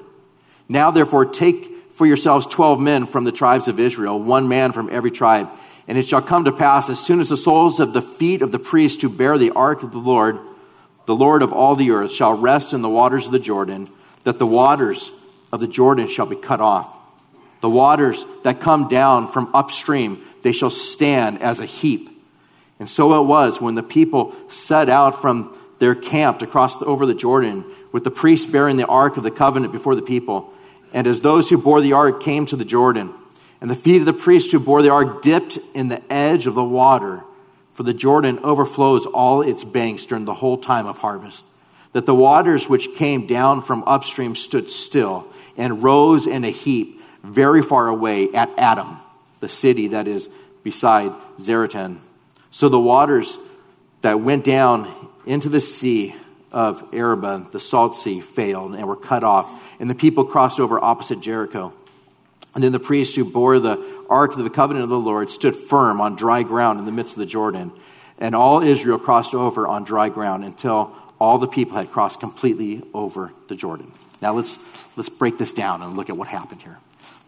Now, 0.68 0.90
therefore, 0.90 1.24
take 1.24 1.77
for 1.98 2.06
yourselves 2.06 2.46
twelve 2.46 2.78
men 2.78 3.06
from 3.06 3.24
the 3.24 3.32
tribes 3.32 3.66
of 3.66 3.80
Israel, 3.80 4.22
one 4.22 4.46
man 4.46 4.70
from 4.70 4.88
every 4.88 5.10
tribe. 5.10 5.50
And 5.88 5.98
it 5.98 6.06
shall 6.06 6.22
come 6.22 6.44
to 6.44 6.52
pass, 6.52 6.88
as 6.88 7.04
soon 7.04 7.18
as 7.18 7.28
the 7.28 7.36
soles 7.36 7.80
of 7.80 7.92
the 7.92 8.02
feet 8.02 8.40
of 8.40 8.52
the 8.52 8.58
priests 8.60 9.02
who 9.02 9.08
bear 9.08 9.36
the 9.36 9.50
ark 9.50 9.82
of 9.82 9.90
the 9.90 9.98
Lord, 9.98 10.38
the 11.06 11.16
Lord 11.16 11.42
of 11.42 11.52
all 11.52 11.74
the 11.74 11.90
earth, 11.90 12.12
shall 12.12 12.34
rest 12.34 12.72
in 12.72 12.82
the 12.82 12.88
waters 12.88 13.26
of 13.26 13.32
the 13.32 13.38
Jordan, 13.40 13.88
that 14.22 14.38
the 14.38 14.46
waters 14.46 15.10
of 15.50 15.58
the 15.58 15.66
Jordan 15.66 16.06
shall 16.06 16.26
be 16.26 16.36
cut 16.36 16.60
off. 16.60 16.96
The 17.62 17.70
waters 17.70 18.24
that 18.44 18.60
come 18.60 18.86
down 18.86 19.26
from 19.26 19.50
upstream, 19.52 20.22
they 20.42 20.52
shall 20.52 20.70
stand 20.70 21.42
as 21.42 21.58
a 21.58 21.66
heap. 21.66 22.10
And 22.78 22.88
so 22.88 23.20
it 23.20 23.26
was 23.26 23.60
when 23.60 23.74
the 23.74 23.82
people 23.82 24.36
set 24.46 24.88
out 24.88 25.20
from 25.20 25.58
their 25.80 25.96
camp 25.96 26.38
to 26.38 26.46
cross 26.46 26.80
over 26.80 27.06
the 27.06 27.14
Jordan, 27.14 27.64
with 27.90 28.04
the 28.04 28.12
priests 28.12 28.46
bearing 28.46 28.76
the 28.76 28.86
ark 28.86 29.16
of 29.16 29.24
the 29.24 29.32
covenant 29.32 29.72
before 29.72 29.96
the 29.96 30.02
people. 30.02 30.52
And 30.92 31.06
as 31.06 31.20
those 31.20 31.50
who 31.50 31.58
bore 31.58 31.80
the 31.80 31.92
ark 31.92 32.22
came 32.22 32.46
to 32.46 32.56
the 32.56 32.64
Jordan, 32.64 33.12
and 33.60 33.70
the 33.70 33.74
feet 33.74 34.00
of 34.00 34.06
the 34.06 34.12
priests 34.12 34.52
who 34.52 34.60
bore 34.60 34.82
the 34.82 34.90
ark 34.90 35.22
dipped 35.22 35.58
in 35.74 35.88
the 35.88 36.02
edge 36.12 36.46
of 36.46 36.54
the 36.54 36.64
water, 36.64 37.24
for 37.72 37.82
the 37.82 37.94
Jordan 37.94 38.38
overflows 38.40 39.06
all 39.06 39.42
its 39.42 39.64
banks 39.64 40.06
during 40.06 40.24
the 40.24 40.34
whole 40.34 40.58
time 40.58 40.86
of 40.86 40.98
harvest, 40.98 41.44
that 41.92 42.06
the 42.06 42.14
waters 42.14 42.68
which 42.68 42.94
came 42.96 43.26
down 43.26 43.62
from 43.62 43.84
upstream 43.84 44.34
stood 44.34 44.68
still 44.68 45.26
and 45.56 45.82
rose 45.82 46.26
in 46.26 46.44
a 46.44 46.50
heap 46.50 47.00
very 47.22 47.62
far 47.62 47.88
away 47.88 48.32
at 48.32 48.50
Adam, 48.58 48.96
the 49.40 49.48
city 49.48 49.88
that 49.88 50.08
is 50.08 50.28
beside 50.62 51.12
Zaretan. 51.38 51.98
So 52.50 52.68
the 52.68 52.80
waters 52.80 53.38
that 54.00 54.20
went 54.20 54.44
down 54.44 54.88
into 55.26 55.48
the 55.48 55.60
sea 55.60 56.14
of 56.50 56.82
Arabah, 56.92 57.50
the 57.50 57.58
salt 57.58 57.94
sea, 57.94 58.20
failed 58.20 58.74
and 58.74 58.86
were 58.86 58.96
cut 58.96 59.22
off, 59.22 59.50
and 59.78 59.88
the 59.88 59.94
people 59.94 60.24
crossed 60.24 60.60
over 60.60 60.82
opposite 60.82 61.20
Jericho. 61.20 61.72
And 62.54 62.64
then 62.64 62.72
the 62.72 62.80
priests 62.80 63.14
who 63.14 63.30
bore 63.30 63.60
the 63.60 64.04
ark 64.10 64.36
of 64.36 64.42
the 64.42 64.50
covenant 64.50 64.84
of 64.84 64.90
the 64.90 64.98
Lord 64.98 65.30
stood 65.30 65.54
firm 65.54 66.00
on 66.00 66.16
dry 66.16 66.42
ground 66.42 66.78
in 66.80 66.86
the 66.86 66.92
midst 66.92 67.14
of 67.14 67.20
the 67.20 67.26
Jordan. 67.26 67.70
And 68.18 68.34
all 68.34 68.62
Israel 68.62 68.98
crossed 68.98 69.34
over 69.34 69.68
on 69.68 69.84
dry 69.84 70.08
ground 70.08 70.44
until 70.44 70.96
all 71.20 71.38
the 71.38 71.46
people 71.46 71.76
had 71.76 71.90
crossed 71.90 72.20
completely 72.20 72.82
over 72.94 73.32
the 73.48 73.54
Jordan. 73.54 73.92
Now 74.20 74.32
let's, 74.32 74.58
let's 74.96 75.08
break 75.08 75.38
this 75.38 75.52
down 75.52 75.82
and 75.82 75.96
look 75.96 76.10
at 76.10 76.16
what 76.16 76.28
happened 76.28 76.62
here. 76.62 76.78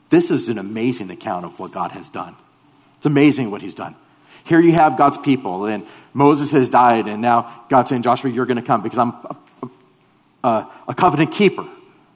This 0.08 0.30
is 0.30 0.48
an 0.48 0.58
amazing 0.58 1.10
account 1.10 1.44
of 1.44 1.58
what 1.60 1.70
God 1.70 1.92
has 1.92 2.08
done. 2.08 2.34
It's 2.96 3.06
amazing 3.06 3.50
what 3.50 3.62
he's 3.62 3.74
done. 3.74 3.94
Here 4.44 4.60
you 4.60 4.72
have 4.72 4.98
God's 4.98 5.18
people, 5.18 5.66
and 5.66 5.86
Moses 6.12 6.50
has 6.52 6.68
died, 6.68 7.06
and 7.06 7.22
now 7.22 7.64
God's 7.68 7.90
saying, 7.90 8.02
Joshua, 8.02 8.30
you're 8.30 8.46
going 8.46 8.56
to 8.56 8.62
come 8.62 8.82
because 8.82 8.98
I'm 8.98 9.12
a, 9.12 9.68
a, 10.42 10.70
a 10.88 10.94
covenant 10.94 11.30
keeper. 11.30 11.66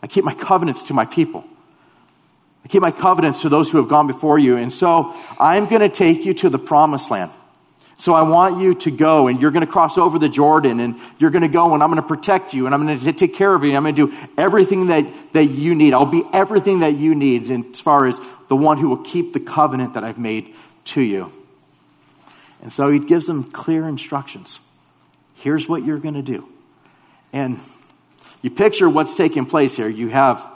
I 0.04 0.06
keep 0.06 0.23
my 0.23 0.34
covenants 0.34 0.82
to 0.84 0.92
my 0.92 1.06
people. 1.06 1.46
I 2.62 2.68
keep 2.68 2.82
my 2.82 2.90
covenants 2.90 3.40
to 3.40 3.49
those 3.49 3.70
who 3.70 3.78
have 3.78 3.88
gone 3.88 4.06
before 4.06 4.38
you. 4.38 4.58
And 4.58 4.70
so 4.70 5.14
I'm 5.40 5.64
going 5.64 5.80
to 5.80 5.88
take 5.88 6.26
you 6.26 6.34
to 6.34 6.50
the 6.50 6.58
promised 6.58 7.11
land. 7.11 7.30
So 7.96 8.12
I 8.12 8.20
want 8.20 8.61
you 8.61 8.75
to 8.75 8.90
go 8.90 9.28
and 9.28 9.40
you're 9.40 9.50
going 9.50 9.64
to 9.64 9.73
cross 9.73 9.96
over 9.96 10.18
the 10.18 10.28
Jordan 10.28 10.78
and 10.80 10.96
you're 11.18 11.30
going 11.30 11.40
to 11.40 11.49
go 11.49 11.73
and 11.73 11.82
I'm 11.82 11.88
going 11.88 12.02
to 12.02 12.06
protect 12.06 12.52
you 12.52 12.66
and 12.66 12.75
I'm 12.75 12.84
going 12.84 12.99
to 12.99 13.12
take 13.14 13.34
care 13.34 13.54
of 13.54 13.64
you. 13.64 13.75
I'm 13.75 13.82
going 13.82 13.94
to 13.94 14.08
do 14.08 14.28
everything 14.37 14.88
that, 14.88 15.06
that 15.32 15.46
you 15.46 15.75
need. 15.75 15.94
I'll 15.94 16.04
be 16.04 16.23
everything 16.34 16.80
that 16.80 16.96
you 16.96 17.14
need 17.14 17.50
as 17.50 17.80
far 17.80 18.06
as 18.06 18.20
the 18.49 18.56
one 18.56 18.76
who 18.76 18.90
will 18.90 19.04
keep 19.04 19.32
the 19.32 19.40
covenant 19.40 19.94
that 19.94 20.04
I've 20.04 20.18
made 20.18 20.54
to 20.87 21.00
you. 21.00 21.32
And 22.61 22.70
so 22.70 22.90
he 22.90 22.99
gives 22.99 23.26
them 23.26 23.42
clear 23.44 23.88
instructions. 23.88 24.61
Here's 25.37 25.66
what 25.66 25.82
you're 25.82 25.99
going 25.99 26.14
to 26.14 26.23
do. 26.23 26.46
And 27.32 27.58
you 28.45 28.51
picture 28.51 28.91
what's 28.91 29.15
taking 29.15 29.47
place 29.47 29.75
here. 29.75 29.89
You 29.89 30.09
have, 30.09 30.47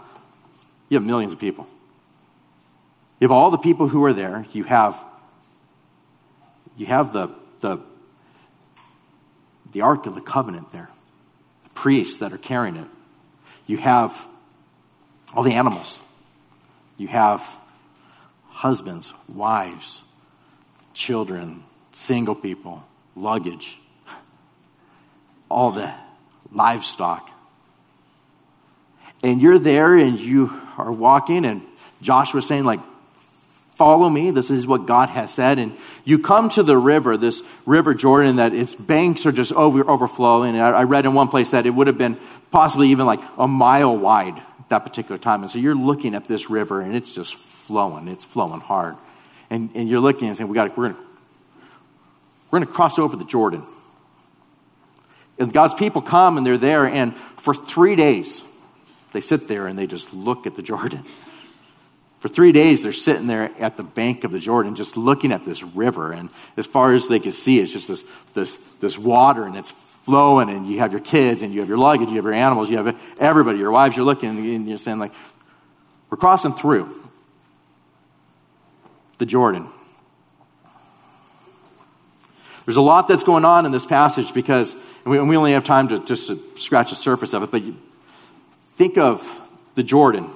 you 0.90 0.98
have 0.98 1.06
millions 1.06 1.32
of 1.32 1.38
people. 1.38 1.66
You 3.18 3.24
have 3.24 3.32
all 3.32 3.50
the 3.50 3.56
people 3.56 3.88
who 3.88 4.04
are 4.04 4.12
there. 4.12 4.44
You 4.52 4.64
have, 4.64 5.02
you 6.76 6.84
have 6.84 7.14
the, 7.14 7.30
the, 7.60 7.78
the 9.72 9.80
Ark 9.80 10.04
of 10.04 10.14
the 10.14 10.20
Covenant 10.20 10.70
there, 10.70 10.90
the 11.62 11.70
priests 11.70 12.18
that 12.18 12.30
are 12.30 12.36
carrying 12.36 12.76
it. 12.76 12.88
You 13.66 13.78
have 13.78 14.22
all 15.32 15.42
the 15.42 15.54
animals. 15.54 16.02
You 16.98 17.08
have 17.08 17.42
husbands, 18.50 19.14
wives, 19.30 20.04
children, 20.92 21.64
single 21.92 22.34
people, 22.34 22.84
luggage, 23.16 23.78
all 25.48 25.70
the 25.70 25.90
livestock. 26.52 27.30
And 29.22 29.42
you're 29.42 29.58
there 29.58 29.96
and 29.96 30.18
you 30.18 30.58
are 30.76 30.92
walking, 30.92 31.44
and 31.44 31.62
Joshua's 32.02 32.46
saying, 32.46 32.64
like, 32.64 32.80
follow 33.74 34.08
me. 34.08 34.30
This 34.30 34.50
is 34.50 34.66
what 34.66 34.86
God 34.86 35.08
has 35.08 35.32
said. 35.32 35.58
And 35.58 35.76
you 36.04 36.18
come 36.18 36.50
to 36.50 36.62
the 36.62 36.76
river, 36.76 37.16
this 37.16 37.42
river 37.66 37.94
Jordan, 37.94 38.36
that 38.36 38.52
its 38.52 38.74
banks 38.74 39.24
are 39.26 39.32
just 39.32 39.52
over, 39.52 39.88
overflowing. 39.88 40.54
And 40.54 40.62
I, 40.62 40.70
I 40.70 40.82
read 40.84 41.04
in 41.04 41.14
one 41.14 41.28
place 41.28 41.52
that 41.52 41.66
it 41.66 41.70
would 41.70 41.86
have 41.86 41.98
been 41.98 42.16
possibly 42.50 42.88
even 42.88 43.06
like 43.06 43.20
a 43.36 43.46
mile 43.46 43.96
wide 43.96 44.36
at 44.36 44.68
that 44.68 44.78
particular 44.80 45.18
time. 45.18 45.42
And 45.42 45.50
so 45.50 45.58
you're 45.58 45.76
looking 45.76 46.14
at 46.14 46.24
this 46.24 46.50
river 46.50 46.80
and 46.80 46.94
it's 46.94 47.14
just 47.14 47.36
flowing. 47.36 48.08
It's 48.08 48.24
flowing 48.24 48.60
hard. 48.60 48.96
And, 49.50 49.70
and 49.74 49.88
you're 49.88 50.00
looking 50.00 50.28
and 50.28 50.36
saying, 50.36 50.50
we 50.50 50.54
got 50.54 50.76
we're 50.76 50.90
going 50.90 51.04
we're 52.50 52.60
going 52.60 52.68
to 52.68 52.72
cross 52.72 52.98
over 52.98 53.16
the 53.16 53.24
Jordan. 53.24 53.62
And 55.38 55.52
God's 55.52 55.74
people 55.74 56.02
come 56.02 56.36
and 56.36 56.46
they're 56.46 56.58
there, 56.58 56.86
and 56.86 57.16
for 57.36 57.54
three 57.54 57.94
days, 57.94 58.42
they 59.12 59.20
sit 59.20 59.48
there 59.48 59.66
and 59.66 59.78
they 59.78 59.86
just 59.86 60.12
look 60.12 60.46
at 60.46 60.56
the 60.56 60.62
Jordan. 60.62 61.02
For 62.20 62.28
three 62.28 62.50
days, 62.50 62.82
they're 62.82 62.92
sitting 62.92 63.28
there 63.28 63.50
at 63.60 63.76
the 63.76 63.84
bank 63.84 64.24
of 64.24 64.32
the 64.32 64.40
Jordan, 64.40 64.74
just 64.74 64.96
looking 64.96 65.30
at 65.30 65.44
this 65.44 65.62
river. 65.62 66.12
And 66.12 66.30
as 66.56 66.66
far 66.66 66.92
as 66.92 67.08
they 67.08 67.20
can 67.20 67.32
see, 67.32 67.60
it's 67.60 67.72
just 67.72 67.88
this, 67.88 68.02
this, 68.34 68.56
this 68.80 68.98
water, 68.98 69.44
and 69.44 69.56
it's 69.56 69.70
flowing. 69.70 70.50
And 70.50 70.66
you 70.66 70.80
have 70.80 70.90
your 70.90 71.00
kids, 71.00 71.42
and 71.42 71.54
you 71.54 71.60
have 71.60 71.68
your 71.68 71.78
luggage, 71.78 72.08
you 72.08 72.16
have 72.16 72.24
your 72.24 72.34
animals, 72.34 72.68
you 72.70 72.76
have 72.76 73.00
everybody, 73.20 73.58
your 73.58 73.70
wives. 73.70 73.96
You're 73.96 74.04
looking, 74.04 74.30
and 74.30 74.68
you're 74.68 74.78
saying, 74.78 74.98
like, 74.98 75.12
we're 76.10 76.18
crossing 76.18 76.52
through 76.52 76.92
the 79.18 79.26
Jordan. 79.26 79.68
There's 82.64 82.76
a 82.76 82.82
lot 82.82 83.08
that's 83.08 83.24
going 83.24 83.44
on 83.44 83.64
in 83.64 83.72
this 83.72 83.86
passage 83.86 84.34
because, 84.34 84.74
and 85.04 85.28
we, 85.28 85.36
only 85.36 85.52
have 85.52 85.64
time 85.64 85.88
to 85.88 86.00
just 86.00 86.58
scratch 86.58 86.90
the 86.90 86.96
surface 86.96 87.32
of 87.32 87.42
it, 87.42 87.50
but 87.50 87.62
think 88.78 88.96
of 88.96 89.40
the 89.74 89.82
Jordan. 89.82 90.30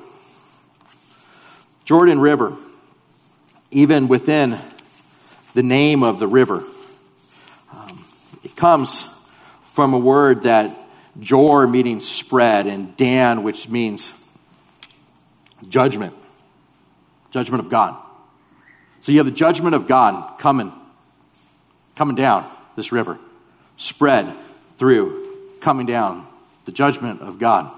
Jordan 1.84 2.18
River, 2.18 2.56
even 3.70 4.08
within 4.08 4.58
the 5.54 5.62
name 5.62 6.02
of 6.02 6.18
the 6.18 6.26
river, 6.26 6.64
um, 7.72 8.04
it 8.42 8.56
comes 8.56 9.30
from 9.74 9.94
a 9.94 9.98
word 9.98 10.42
that 10.42 10.76
Jor 11.20 11.68
meaning 11.68 12.00
spread 12.00 12.66
and 12.66 12.96
Dan, 12.96 13.44
which 13.44 13.68
means 13.68 14.12
judgment, 15.68 16.16
judgment 17.30 17.62
of 17.62 17.70
God. 17.70 17.96
So 18.98 19.12
you 19.12 19.18
have 19.18 19.26
the 19.26 19.30
judgment 19.30 19.76
of 19.76 19.86
God 19.86 20.40
coming 20.40 20.72
coming 21.94 22.16
down 22.16 22.44
this 22.74 22.90
river, 22.90 23.20
spread 23.76 24.34
through, 24.78 25.28
coming 25.60 25.86
down, 25.86 26.26
the 26.64 26.72
judgment 26.72 27.20
of 27.20 27.38
God. 27.38 27.70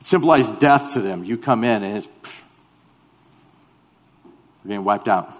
It 0.00 0.06
symbolized 0.06 0.60
death 0.60 0.92
to 0.94 1.00
them. 1.00 1.24
You 1.24 1.36
come 1.36 1.64
in 1.64 1.82
and 1.82 1.96
it's 1.98 2.08
you're 4.64 4.74
getting 4.74 4.84
wiped 4.84 5.08
out. 5.08 5.32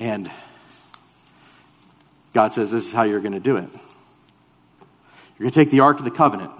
And 0.00 0.30
God 2.32 2.54
says, 2.54 2.70
This 2.70 2.86
is 2.86 2.92
how 2.92 3.02
you're 3.02 3.20
going 3.20 3.32
to 3.32 3.40
do 3.40 3.56
it. 3.56 3.70
You're 3.70 5.40
going 5.46 5.50
to 5.50 5.54
take 5.54 5.70
the 5.70 5.80
Ark 5.80 5.98
of 5.98 6.04
the 6.04 6.10
Covenant. 6.10 6.52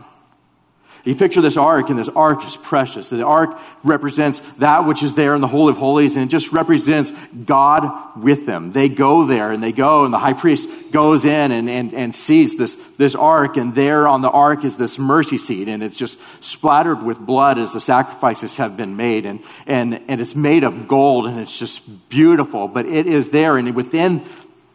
You 1.05 1.15
picture 1.15 1.43
this 1.43 1.59
ark, 1.59 1.91
and 1.91 1.99
this 1.99 2.09
ark 2.09 2.47
is 2.47 2.57
precious. 2.57 3.11
The 3.11 3.27
ark 3.27 3.59
represents 3.83 4.57
that 4.57 4.87
which 4.87 5.03
is 5.03 5.15
there 5.15 5.35
in 5.35 5.43
the 5.43 5.47
Holy 5.47 5.73
of 5.73 5.77
Holies, 5.77 6.17
and 6.17 6.25
it 6.25 6.29
just 6.29 6.51
represents 6.51 7.11
God 7.35 8.17
with 8.17 8.47
them. 8.47 8.73
They 8.73 8.89
go 8.89 9.27
there, 9.27 9.53
and 9.53 9.63
they 9.63 9.73
go, 9.73 10.07
and 10.07 10.15
the 10.15 10.19
high 10.19 10.33
priest 10.33 10.93
goes 10.93 11.27
in 11.27 11.53
and, 11.53 11.69
and, 11.69 11.93
and 11.93 12.15
sees 12.15 12.57
this, 12.57 12.75
this 12.97 13.15
ark, 13.15 13.59
and 13.59 13.75
there 13.75 14.09
on 14.09 14.23
the 14.23 14.31
ark 14.31 14.65
is 14.65 14.79
this 14.79 14.99
mercy 14.99 15.37
seat, 15.37 15.69
and 15.69 15.83
it's 15.83 15.99
just 15.99 16.19
splattered 16.43 17.03
with 17.03 17.19
blood 17.19 17.59
as 17.59 17.75
the 17.75 17.83
sacrifices 17.83 18.57
have 18.57 18.75
been 18.75 18.97
made, 18.97 19.27
and, 19.27 19.41
and, 19.67 20.01
and 20.09 20.23
it's 20.23 20.35
made 20.35 20.65
of 20.65 20.89
gold, 20.89 21.27
and 21.27 21.39
it's 21.39 21.59
just 21.59 22.09
beautiful, 22.09 22.67
but 22.67 22.87
it 22.87 23.07
is 23.07 23.29
there, 23.29 23.59
and 23.59 23.77
within 23.77 24.23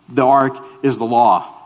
the 0.08 0.26
ark 0.26 0.56
is 0.84 1.00
the 1.00 1.06
law 1.06 1.59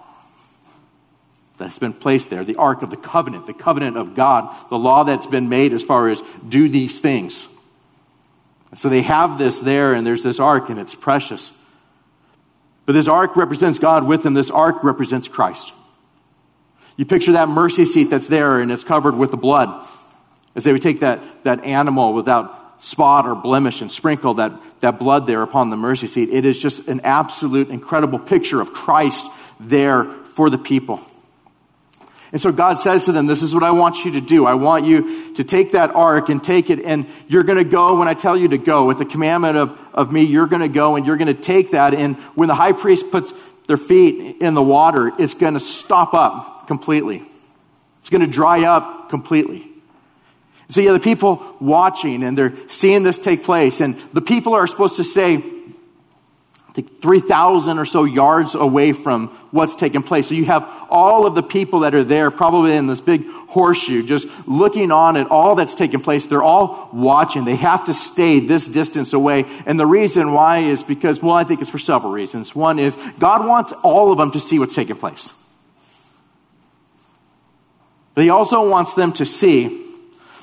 that's 1.63 1.79
been 1.79 1.93
placed 1.93 2.29
there 2.29 2.43
the 2.43 2.57
Ark 2.57 2.81
of 2.81 2.89
the 2.89 2.97
Covenant, 2.97 3.47
the 3.47 3.53
covenant 3.53 3.97
of 3.97 4.15
God, 4.15 4.53
the 4.69 4.77
law 4.77 5.03
that's 5.03 5.27
been 5.27 5.49
made 5.49 5.73
as 5.73 5.81
far 5.81 6.09
as 6.09 6.21
do 6.47 6.69
these 6.69 6.99
things. 6.99 7.47
And 8.69 8.79
so 8.79 8.89
they 8.89 9.03
have 9.03 9.37
this 9.37 9.59
there, 9.59 9.93
and 9.93 10.05
there's 10.05 10.23
this 10.23 10.39
ark, 10.39 10.69
and 10.69 10.79
it's 10.79 10.95
precious. 10.95 11.63
But 12.85 12.93
this 12.93 13.07
ark 13.07 13.35
represents 13.35 13.79
God 13.79 14.05
with 14.05 14.23
them, 14.23 14.33
this 14.33 14.51
ark 14.51 14.83
represents 14.83 15.27
Christ. 15.27 15.73
You 16.97 17.05
picture 17.05 17.33
that 17.33 17.49
mercy 17.49 17.85
seat 17.85 18.05
that's 18.05 18.27
there 18.27 18.59
and 18.59 18.71
it's 18.71 18.83
covered 18.83 19.15
with 19.15 19.31
the 19.31 19.37
blood. 19.37 19.87
As 20.55 20.63
they 20.63 20.71
would 20.71 20.81
take 20.81 20.99
that, 20.99 21.19
that 21.43 21.63
animal 21.63 22.13
without 22.13 22.81
spot 22.81 23.25
or 23.25 23.35
blemish 23.35 23.81
and 23.81 23.91
sprinkle 23.91 24.35
that, 24.35 24.51
that 24.81 24.99
blood 24.99 25.25
there 25.25 25.41
upon 25.41 25.69
the 25.69 25.77
mercy 25.77 26.05
seat. 26.05 26.29
It 26.29 26.45
is 26.45 26.61
just 26.61 26.87
an 26.87 27.01
absolute 27.03 27.69
incredible 27.69 28.19
picture 28.19 28.61
of 28.61 28.73
Christ 28.73 29.25
there 29.59 30.03
for 30.05 30.49
the 30.49 30.57
people. 30.57 30.99
And 32.33 32.41
so 32.41 32.51
God 32.51 32.79
says 32.79 33.05
to 33.05 33.11
them, 33.11 33.27
This 33.27 33.43
is 33.43 33.53
what 33.53 33.61
I 33.61 33.69
want 33.71 34.03
you 34.03 34.13
to 34.13 34.21
do. 34.21 34.47
I 34.47 34.55
want 34.55 34.85
you 34.85 35.33
to 35.35 35.43
take 35.43 35.73
that 35.73 35.91
ark 35.91 36.29
and 36.29 36.43
take 36.43 36.71
it, 36.71 36.79
and 36.83 37.05
you're 37.27 37.43
going 37.43 37.59
to 37.59 37.63
go 37.63 37.99
when 37.99 38.07
I 38.07 38.15
tell 38.15 38.35
you 38.35 38.47
to 38.49 38.57
go. 38.57 38.85
With 38.85 38.97
the 38.97 39.05
commandment 39.05 39.55
of, 39.55 39.79
of 39.93 40.11
me, 40.11 40.23
you're 40.23 40.47
going 40.47 40.63
to 40.63 40.67
go 40.67 40.95
and 40.95 41.05
you're 41.05 41.15
going 41.15 41.33
to 41.33 41.39
take 41.39 41.71
that. 41.71 41.93
And 41.93 42.17
when 42.33 42.47
the 42.47 42.55
high 42.55 42.71
priest 42.71 43.11
puts 43.11 43.33
their 43.67 43.77
feet 43.77 44.41
in 44.41 44.55
the 44.55 44.63
water, 44.63 45.11
it's 45.19 45.35
going 45.35 45.53
to 45.53 45.59
stop 45.59 46.15
up 46.15 46.67
completely. 46.67 47.21
It's 47.99 48.09
going 48.09 48.25
to 48.25 48.31
dry 48.31 48.63
up 48.63 49.09
completely. 49.09 49.67
So 50.69 50.81
yeah, 50.81 50.93
the 50.93 50.99
people 50.99 51.55
watching 51.61 52.23
and 52.23 52.35
they're 52.35 52.53
seeing 52.67 53.03
this 53.03 53.19
take 53.19 53.43
place, 53.43 53.79
and 53.79 53.93
the 54.11 54.21
people 54.21 54.55
are 54.55 54.65
supposed 54.65 54.97
to 54.97 55.03
stay 55.03 55.37
I 56.73 56.77
think 56.77 57.01
3,000 57.01 57.77
or 57.77 57.85
so 57.85 58.03
yards 58.03 58.55
away 58.55 58.93
from 58.93 59.27
what's 59.51 59.75
taking 59.75 60.01
place. 60.01 60.29
So 60.29 60.33
you 60.33 60.45
have 60.45 60.67
all 60.89 61.27
of 61.27 61.35
the 61.35 61.43
people 61.43 61.81
that 61.81 61.93
are 61.93 62.03
there, 62.03 62.31
probably 62.31 62.75
in 62.75 62.87
this 62.87 62.99
big 62.99 63.27
horseshoe, 63.27 64.01
just 64.01 64.27
looking 64.47 64.91
on 64.91 65.15
at 65.15 65.27
all 65.27 65.53
that's 65.53 65.75
taking 65.75 65.99
place. 65.99 66.25
They're 66.25 66.41
all 66.41 66.89
watching. 66.91 67.45
They 67.45 67.57
have 67.57 67.85
to 67.85 67.93
stay 67.93 68.39
this 68.39 68.67
distance 68.67 69.13
away. 69.13 69.45
And 69.67 69.79
the 69.79 69.85
reason 69.85 70.33
why 70.33 70.61
is 70.61 70.81
because, 70.81 71.21
well, 71.21 71.35
I 71.35 71.43
think 71.43 71.61
it's 71.61 71.69
for 71.69 71.77
several 71.77 72.11
reasons. 72.11 72.55
One 72.55 72.79
is 72.79 72.95
God 73.19 73.47
wants 73.47 73.71
all 73.83 74.11
of 74.11 74.17
them 74.17 74.31
to 74.31 74.39
see 74.39 74.57
what's 74.57 74.73
taking 74.73 74.95
place. 74.95 75.31
But 78.15 78.23
He 78.23 78.31
also 78.31 78.67
wants 78.67 78.95
them 78.95 79.13
to 79.13 79.27
see 79.27 79.85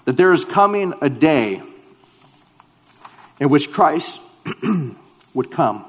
that 0.04 0.16
there 0.16 0.32
is 0.32 0.44
coming 0.44 0.94
a 1.02 1.10
day 1.10 1.60
in 3.40 3.48
which 3.48 3.72
Christ 3.72 4.22
would 5.34 5.50
come 5.50 5.86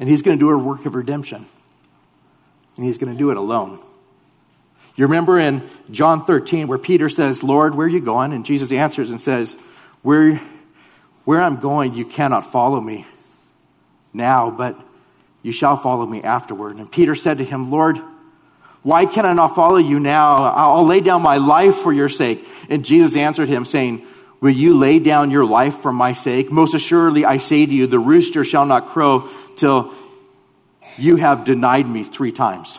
and 0.00 0.08
he's 0.08 0.22
going 0.22 0.38
to 0.38 0.40
do 0.40 0.50
a 0.50 0.58
work 0.58 0.86
of 0.86 0.94
redemption. 0.94 1.46
And 2.76 2.84
he's 2.84 2.98
going 2.98 3.12
to 3.12 3.18
do 3.18 3.30
it 3.30 3.36
alone. 3.36 3.78
You 4.96 5.04
remember 5.06 5.38
in 5.38 5.68
John 5.90 6.24
13 6.24 6.66
where 6.68 6.78
Peter 6.78 7.08
says, 7.08 7.42
Lord, 7.42 7.74
where 7.74 7.86
are 7.86 7.90
you 7.90 8.00
going? 8.00 8.32
And 8.32 8.44
Jesus 8.44 8.72
answers 8.72 9.10
and 9.10 9.20
says, 9.20 9.60
Where, 10.02 10.40
where 11.24 11.40
I'm 11.40 11.56
going, 11.56 11.94
you 11.94 12.04
cannot 12.04 12.50
follow 12.50 12.80
me 12.80 13.06
now, 14.12 14.50
but 14.50 14.76
you 15.42 15.52
shall 15.52 15.76
follow 15.76 16.06
me 16.06 16.22
afterward. 16.22 16.76
And 16.76 16.90
Peter 16.90 17.14
said 17.14 17.38
to 17.38 17.44
him, 17.44 17.70
Lord, 17.70 17.98
why 18.82 19.06
can 19.06 19.26
I 19.26 19.32
not 19.32 19.54
follow 19.54 19.76
you 19.76 20.00
now? 20.00 20.44
I'll 20.44 20.86
lay 20.86 21.00
down 21.00 21.22
my 21.22 21.36
life 21.36 21.76
for 21.76 21.92
your 21.92 22.08
sake. 22.08 22.44
And 22.68 22.84
Jesus 22.84 23.16
answered 23.16 23.48
him, 23.48 23.64
saying, 23.64 24.04
Will 24.40 24.50
you 24.50 24.74
lay 24.74 24.98
down 24.98 25.30
your 25.30 25.44
life 25.44 25.80
for 25.80 25.92
my 25.92 26.12
sake? 26.12 26.50
Most 26.50 26.74
assuredly, 26.74 27.24
I 27.24 27.38
say 27.38 27.66
to 27.66 27.72
you, 27.72 27.86
the 27.86 27.98
rooster 27.98 28.44
shall 28.44 28.66
not 28.66 28.88
crow 28.88 29.28
till 29.56 29.92
you 30.96 31.16
have 31.16 31.44
denied 31.44 31.88
me 31.88 32.04
three 32.04 32.32
times. 32.32 32.78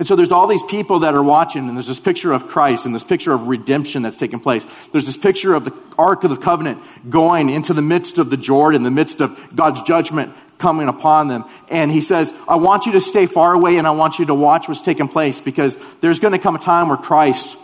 And 0.00 0.06
so 0.06 0.16
there's 0.16 0.32
all 0.32 0.46
these 0.46 0.62
people 0.62 1.00
that 1.00 1.14
are 1.14 1.22
watching, 1.22 1.68
and 1.68 1.76
there's 1.76 1.86
this 1.86 2.00
picture 2.00 2.32
of 2.32 2.48
Christ 2.48 2.86
and 2.86 2.94
this 2.94 3.04
picture 3.04 3.34
of 3.34 3.48
redemption 3.48 4.00
that's 4.00 4.16
taking 4.16 4.40
place. 4.40 4.64
There's 4.88 5.04
this 5.04 5.16
picture 5.16 5.52
of 5.52 5.66
the 5.66 5.74
Ark 5.98 6.24
of 6.24 6.30
the 6.30 6.38
Covenant 6.38 6.82
going 7.10 7.50
into 7.50 7.74
the 7.74 7.82
midst 7.82 8.16
of 8.16 8.30
the 8.30 8.38
Jordan, 8.38 8.82
the 8.82 8.90
midst 8.90 9.20
of 9.20 9.54
God's 9.54 9.82
judgment 9.82 10.32
coming 10.56 10.88
upon 10.88 11.28
them. 11.28 11.44
And 11.68 11.90
he 11.90 12.00
says, 12.00 12.32
I 12.48 12.56
want 12.56 12.86
you 12.86 12.92
to 12.92 13.00
stay 13.00 13.26
far 13.26 13.52
away 13.52 13.76
and 13.76 13.86
I 13.86 13.90
want 13.90 14.18
you 14.18 14.24
to 14.26 14.34
watch 14.34 14.68
what's 14.68 14.80
taking 14.80 15.08
place 15.08 15.38
because 15.38 15.76
there's 16.00 16.18
going 16.18 16.32
to 16.32 16.38
come 16.38 16.56
a 16.56 16.58
time 16.58 16.88
where 16.88 16.96
Christ 16.96 17.58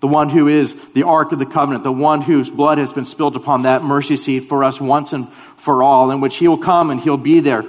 the 0.00 0.06
one 0.06 0.28
who 0.28 0.46
is 0.48 0.74
the 0.92 1.04
Ark 1.04 1.32
of 1.32 1.38
the 1.38 1.46
Covenant, 1.46 1.84
the 1.84 1.92
one 1.92 2.22
whose 2.22 2.50
blood 2.50 2.78
has 2.78 2.92
been 2.92 3.04
spilled 3.04 3.36
upon 3.36 3.62
that 3.62 3.82
mercy 3.82 4.16
seat 4.16 4.40
for 4.40 4.62
us 4.62 4.80
once 4.80 5.12
and 5.12 5.28
for 5.28 5.82
all, 5.82 6.10
in 6.10 6.20
which 6.20 6.36
he 6.36 6.48
will 6.48 6.58
come 6.58 6.90
and 6.90 7.00
he'll 7.00 7.16
be 7.16 7.40
there 7.40 7.64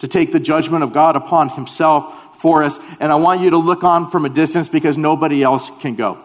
to 0.00 0.08
take 0.08 0.32
the 0.32 0.40
judgment 0.40 0.82
of 0.82 0.92
God 0.92 1.16
upon 1.16 1.48
himself 1.50 2.38
for 2.40 2.62
us. 2.62 2.78
And 3.00 3.12
I 3.12 3.16
want 3.16 3.40
you 3.40 3.50
to 3.50 3.56
look 3.56 3.84
on 3.84 4.10
from 4.10 4.24
a 4.24 4.28
distance 4.28 4.68
because 4.68 4.96
nobody 4.98 5.42
else 5.42 5.70
can 5.80 5.94
go. 5.94 6.18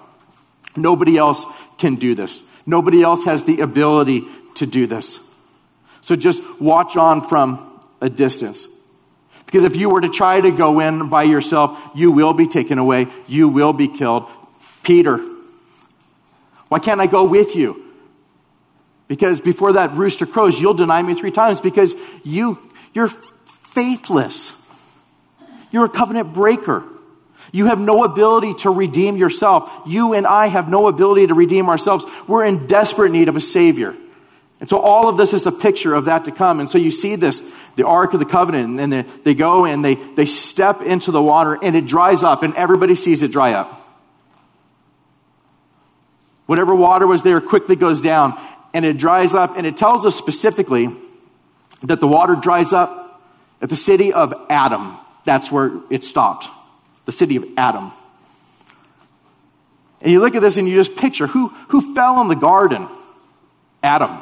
Nobody 0.76 1.18
else 1.18 1.46
can 1.78 1.96
do 1.96 2.16
this. 2.16 2.44
Nobody 2.66 3.02
else 3.02 3.26
has 3.26 3.44
the 3.44 3.62
ability 3.62 4.24
to 4.56 4.66
do 4.66 4.88
this. 4.88 5.22
So 6.02 6.16
just 6.16 6.44
watch 6.62 6.96
on 6.96 7.28
from 7.28 7.82
a 8.02 8.10
distance. 8.10 8.68
Because 9.46 9.64
if 9.64 9.76
you 9.76 9.90
were 9.90 10.02
to 10.02 10.10
try 10.10 10.42
to 10.42 10.52
go 10.52 10.80
in 10.80 11.10
by 11.10 11.24
yourself, 11.24 11.92
you 11.96 12.12
will 12.12 12.34
be 12.34 12.48
taken 12.48 12.78
away. 12.78 13.08
You 13.28 13.48
will 13.48 13.74
be 13.74 13.88
killed. 13.88 14.30
Peter, 14.86 15.18
why 16.70 16.80
can't 16.80 17.02
I 17.02 17.08
go 17.08 17.26
with 17.26 17.56
you? 17.56 17.84
Because 19.08 19.40
before 19.40 19.74
that 19.74 19.94
rooster 19.94 20.26
crows, 20.26 20.60
you'll 20.62 20.76
deny 20.76 21.02
me 21.02 21.16
three 21.16 21.32
times 21.32 21.60
because 21.60 21.96
you, 22.24 22.60
you're 22.94 23.08
faithless. 23.08 24.62
You're 25.72 25.86
a 25.86 25.90
covenant 25.90 26.34
breaker. 26.34 26.84
You 27.52 27.66
have 27.66 27.80
no 27.80 28.04
ability 28.04 28.54
to 28.60 28.70
redeem 28.70 29.18
yourself. 29.18 29.72
You 29.88 30.14
and 30.14 30.26
I 30.26 30.48
have 30.48 30.70
no 30.70 30.88
ability 30.88 31.28
to 31.28 31.34
redeem 31.34 31.68
ourselves. 31.68 32.06
We're 32.28 32.46
in 32.46 32.68
desperate 32.68 33.12
need 33.12 33.28
of 33.28 33.36
a 33.36 33.42
Savior. 33.42 33.96
And 34.60 34.70
so 34.70 34.80
all 34.80 35.10
of 35.10 35.18
this 35.18 35.34
is 35.34 35.46
a 35.48 35.52
picture 35.52 35.94
of 35.94 36.06
that 36.06 36.26
to 36.26 36.32
come. 36.32 36.60
And 36.60 36.70
so 36.70 36.78
you 36.78 36.92
see 36.92 37.16
this, 37.16 37.56
the 37.76 37.86
Ark 37.86 38.14
of 38.14 38.20
the 38.20 38.26
Covenant, 38.26 38.80
and 38.80 38.94
they, 38.94 39.02
they 39.02 39.36
go 39.36 39.66
and 39.66 39.84
they, 39.84 39.96
they 39.96 40.26
step 40.26 40.82
into 40.82 41.12
the 41.12 41.22
water 41.22 41.58
and 41.62 41.76
it 41.76 41.88
dries 41.88 42.24
up, 42.24 42.44
and 42.44 42.56
everybody 42.56 42.96
sees 42.96 43.24
it 43.24 43.32
dry 43.32 43.54
up. 43.54 43.82
Whatever 46.46 46.76
water 46.76 47.08
was 47.08 47.24
there 47.24 47.42
quickly 47.42 47.76
goes 47.76 48.02
down 48.02 48.40
and 48.74 48.86
it 48.86 48.98
dries 48.98 49.34
up. 49.34 49.58
And 49.58 49.66
it 49.66 49.78
tells 49.78 50.06
us 50.06 50.16
specifically 50.16 50.90
that 51.82 52.00
the 52.00 52.08
water 52.08 52.36
dries 52.36 52.74
up 52.74 53.22
at 53.62 53.70
the 53.70 53.76
city 53.76 54.14
of 54.14 54.34
Adam. 54.50 54.98
That's 55.24 55.52
where 55.52 55.72
it 55.90 56.04
stopped. 56.04 56.50
The 57.06 57.12
city 57.12 57.36
of 57.36 57.46
Adam. 57.58 57.92
And 60.02 60.12
you 60.12 60.20
look 60.20 60.36
at 60.36 60.42
this 60.42 60.58
and 60.58 60.68
you 60.68 60.76
just 60.76 60.96
picture 60.98 61.26
who, 61.26 61.48
who 61.70 61.96
fell 61.96 62.22
in 62.22 62.28
the 62.28 62.36
garden? 62.36 62.88
Adam. 63.82 64.18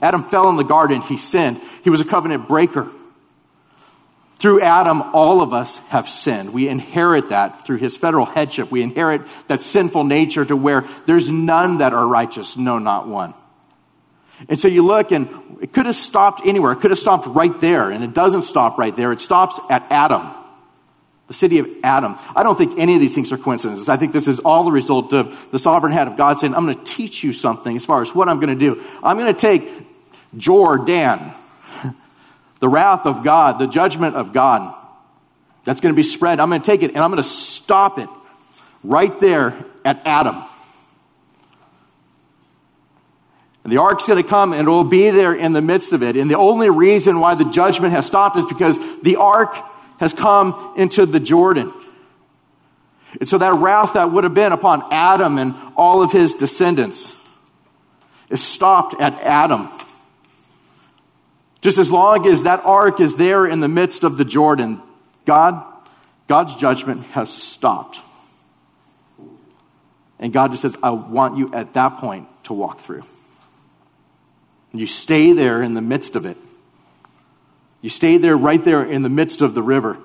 Adam 0.00 0.22
fell 0.24 0.48
in 0.48 0.56
the 0.56 0.64
garden. 0.64 1.02
He 1.02 1.16
sinned. 1.16 1.60
He 1.82 1.90
was 1.90 2.00
a 2.00 2.04
covenant 2.04 2.48
breaker. 2.48 2.88
Through 4.38 4.60
Adam, 4.60 5.02
all 5.02 5.40
of 5.40 5.52
us 5.52 5.78
have 5.88 6.08
sinned. 6.08 6.52
We 6.52 6.68
inherit 6.68 7.30
that 7.30 7.66
through 7.66 7.78
his 7.78 7.96
federal 7.96 8.24
headship. 8.24 8.70
We 8.70 8.82
inherit 8.82 9.22
that 9.48 9.64
sinful 9.64 10.04
nature 10.04 10.44
to 10.44 10.56
where 10.56 10.84
there's 11.06 11.28
none 11.28 11.78
that 11.78 11.92
are 11.92 12.06
righteous, 12.06 12.56
no, 12.56 12.78
not 12.78 13.08
one. 13.08 13.34
And 14.48 14.60
so 14.60 14.68
you 14.68 14.86
look, 14.86 15.10
and 15.10 15.28
it 15.60 15.72
could 15.72 15.86
have 15.86 15.96
stopped 15.96 16.46
anywhere. 16.46 16.70
It 16.70 16.76
could 16.76 16.92
have 16.92 16.98
stopped 16.98 17.26
right 17.26 17.60
there, 17.60 17.90
and 17.90 18.04
it 18.04 18.14
doesn't 18.14 18.42
stop 18.42 18.78
right 18.78 18.94
there. 18.94 19.10
It 19.10 19.20
stops 19.20 19.58
at 19.68 19.84
Adam, 19.90 20.30
the 21.26 21.34
city 21.34 21.58
of 21.58 21.68
Adam. 21.82 22.16
I 22.36 22.44
don't 22.44 22.56
think 22.56 22.78
any 22.78 22.94
of 22.94 23.00
these 23.00 23.16
things 23.16 23.32
are 23.32 23.38
coincidences. 23.38 23.88
I 23.88 23.96
think 23.96 24.12
this 24.12 24.28
is 24.28 24.38
all 24.38 24.62
the 24.62 24.70
result 24.70 25.12
of 25.12 25.50
the 25.50 25.58
sovereign 25.58 25.92
hand 25.92 26.08
of 26.08 26.16
God 26.16 26.38
saying, 26.38 26.54
I'm 26.54 26.64
going 26.64 26.78
to 26.78 26.84
teach 26.84 27.24
you 27.24 27.32
something 27.32 27.74
as 27.74 27.84
far 27.84 28.02
as 28.02 28.14
what 28.14 28.28
I'm 28.28 28.38
going 28.38 28.56
to 28.56 28.74
do. 28.74 28.80
I'm 29.02 29.18
going 29.18 29.34
to 29.34 29.40
take 29.40 29.68
Jordan 30.36 31.32
the 32.60 32.68
wrath 32.68 33.06
of 33.06 33.22
God, 33.22 33.58
the 33.58 33.66
judgment 33.66 34.16
of 34.16 34.32
God 34.32 34.74
that's 35.64 35.80
going 35.80 35.94
to 35.94 35.96
be 35.96 36.02
spread. 36.02 36.40
I'm 36.40 36.48
going 36.48 36.62
to 36.62 36.66
take 36.66 36.82
it 36.82 36.94
and 36.94 36.98
I'm 36.98 37.10
going 37.10 37.22
to 37.22 37.28
stop 37.28 37.98
it 37.98 38.08
right 38.82 39.18
there 39.20 39.54
at 39.84 40.00
Adam. 40.06 40.42
And 43.64 43.72
the 43.72 43.76
ark's 43.76 44.06
going 44.06 44.22
to 44.22 44.26
come 44.26 44.54
and 44.54 44.66
it 44.66 44.70
will 44.70 44.82
be 44.82 45.10
there 45.10 45.34
in 45.34 45.52
the 45.52 45.60
midst 45.60 45.92
of 45.92 46.02
it. 46.02 46.16
And 46.16 46.30
the 46.30 46.38
only 46.38 46.70
reason 46.70 47.20
why 47.20 47.34
the 47.34 47.44
judgment 47.50 47.92
has 47.92 48.06
stopped 48.06 48.38
is 48.38 48.46
because 48.46 48.78
the 49.02 49.16
ark 49.16 49.54
has 50.00 50.14
come 50.14 50.72
into 50.76 51.04
the 51.04 51.20
Jordan. 51.20 51.70
And 53.20 53.28
so 53.28 53.36
that 53.36 53.52
wrath 53.54 53.92
that 53.94 54.10
would 54.10 54.24
have 54.24 54.34
been 54.34 54.52
upon 54.52 54.82
Adam 54.90 55.36
and 55.36 55.54
all 55.76 56.02
of 56.02 56.12
his 56.12 56.32
descendants 56.32 57.14
is 58.30 58.42
stopped 58.42 58.98
at 59.00 59.12
Adam. 59.20 59.68
Just 61.60 61.78
as 61.78 61.90
long 61.90 62.26
as 62.26 62.44
that 62.44 62.64
ark 62.64 63.00
is 63.00 63.16
there 63.16 63.46
in 63.46 63.60
the 63.60 63.68
midst 63.68 64.04
of 64.04 64.16
the 64.16 64.24
Jordan, 64.24 64.80
God, 65.24 65.64
God's 66.26 66.54
judgment 66.54 67.04
has 67.06 67.32
stopped. 67.32 68.00
And 70.20 70.32
God 70.32 70.50
just 70.50 70.62
says, 70.62 70.76
I 70.82 70.90
want 70.90 71.36
you 71.36 71.50
at 71.52 71.74
that 71.74 71.98
point 71.98 72.28
to 72.44 72.52
walk 72.52 72.80
through. 72.80 73.02
You 74.72 74.86
stay 74.86 75.32
there 75.32 75.62
in 75.62 75.74
the 75.74 75.80
midst 75.80 76.16
of 76.16 76.26
it. 76.26 76.36
You 77.80 77.88
stay 77.88 78.18
there 78.18 78.36
right 78.36 78.62
there 78.62 78.84
in 78.84 79.02
the 79.02 79.08
midst 79.08 79.42
of 79.42 79.54
the 79.54 79.62
river 79.62 79.98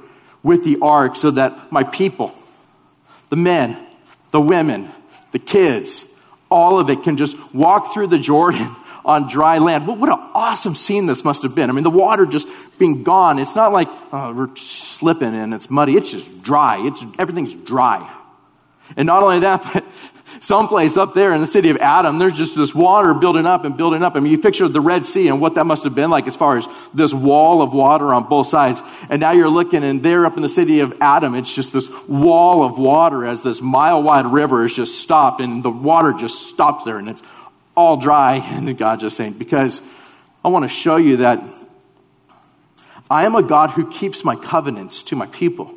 with 0.44 0.64
the 0.64 0.78
ark 0.82 1.16
so 1.16 1.32
that 1.32 1.72
my 1.72 1.84
people, 1.84 2.34
the 3.30 3.36
men, 3.36 3.78
the 4.32 4.42
women, 4.42 4.92
the 5.32 5.40
kids, 5.40 6.22
all 6.52 6.80
of 6.80 6.90
it 6.90 7.04
can 7.04 7.18
just 7.18 7.36
walk 7.54 7.94
through 7.94 8.08
the 8.08 8.20
Jordan 8.20 8.76
on 9.06 9.28
dry 9.28 9.58
land. 9.58 9.88
What, 9.88 9.98
what 9.98 10.10
an 10.10 10.20
awesome 10.34 10.76
scene 10.76 11.06
this 11.06 11.24
must 11.24 11.44
have 11.44 11.56
been. 11.56 11.70
I 11.70 11.74
mean, 11.74 11.84
the 11.84 11.90
water 11.90 12.26
just 12.26 12.48
being 12.80 13.04
gone. 13.04 13.40
It's 13.40 13.56
not 13.56 13.72
like 13.72 13.90
oh, 14.12 14.34
we're 14.34 14.56
slipping 14.56 15.36
and 15.36 15.54
it's 15.54 15.70
muddy. 15.70 15.96
It's 15.96 16.12
just 16.12 16.44
dry. 16.44 16.78
It's, 16.80 17.04
everything's 17.20 17.54
dry. 17.54 18.10
And 18.96 19.06
not 19.06 19.24
only 19.24 19.40
that, 19.40 19.64
but 19.74 19.86
someplace 20.40 20.98
up 20.98 21.14
there 21.14 21.34
in 21.34 21.42
the 21.42 21.48
city 21.48 21.70
of 21.70 21.78
Adam, 21.78 22.20
there's 22.20 22.38
just 22.38 22.56
this 22.56 22.74
water 22.74 23.14
building 23.14 23.46
up 23.46 23.66
and 23.66 23.78
building 23.78 24.04
up. 24.04 24.16
I 24.16 24.20
mean, 24.20 24.32
you 24.32 24.38
picture 24.38 24.68
the 24.68 24.82
Red 24.82 25.06
Sea 25.06 25.28
and 25.28 25.40
what 25.40 25.56
that 25.56 25.66
must 25.66 25.84
have 25.84 25.96
been 25.96 26.10
like 26.10 26.28
as 26.28 26.36
far 26.36 26.58
as 26.58 26.68
this 26.94 27.14
wall 27.14 27.62
of 27.62 27.74
water 27.74 28.14
on 28.14 28.28
both 28.28 28.48
sides. 28.48 28.82
And 29.10 29.20
now 29.20 29.32
you're 29.32 29.50
looking, 29.50 29.84
and 29.84 30.02
there 30.04 30.26
up 30.26 30.36
in 30.36 30.42
the 30.42 30.50
city 30.50 30.80
of 30.80 30.96
Adam, 31.02 31.36
it's 31.36 31.54
just 31.54 31.74
this 31.74 31.90
wall 32.08 32.64
of 32.64 32.78
water 32.78 33.26
as 33.26 33.44
this 33.44 33.62
mile 33.62 34.02
wide 34.02 34.28
river 34.28 34.66
is 34.66 34.76
just 34.76 35.00
stopped, 35.00 35.42
and 35.42 35.64
the 35.64 35.72
water 35.72 36.14
just 36.14 36.48
stops 36.48 36.84
there, 36.84 36.98
and 36.98 37.10
it's 37.10 37.24
all 37.76 37.98
dry. 37.98 38.36
And 38.36 38.78
God 38.78 39.00
just 39.00 39.18
saying, 39.18 39.34
because 39.34 39.82
I 40.44 40.50
want 40.50 40.64
to 40.64 40.70
show 40.70 40.98
you 40.98 41.18
that 41.18 41.44
I 43.10 43.26
am 43.26 43.36
a 43.36 43.44
God 43.44 43.72
who 43.72 43.90
keeps 43.90 44.24
my 44.24 44.36
covenants 44.36 45.04
to 45.04 45.16
my 45.16 45.28
people. 45.28 45.74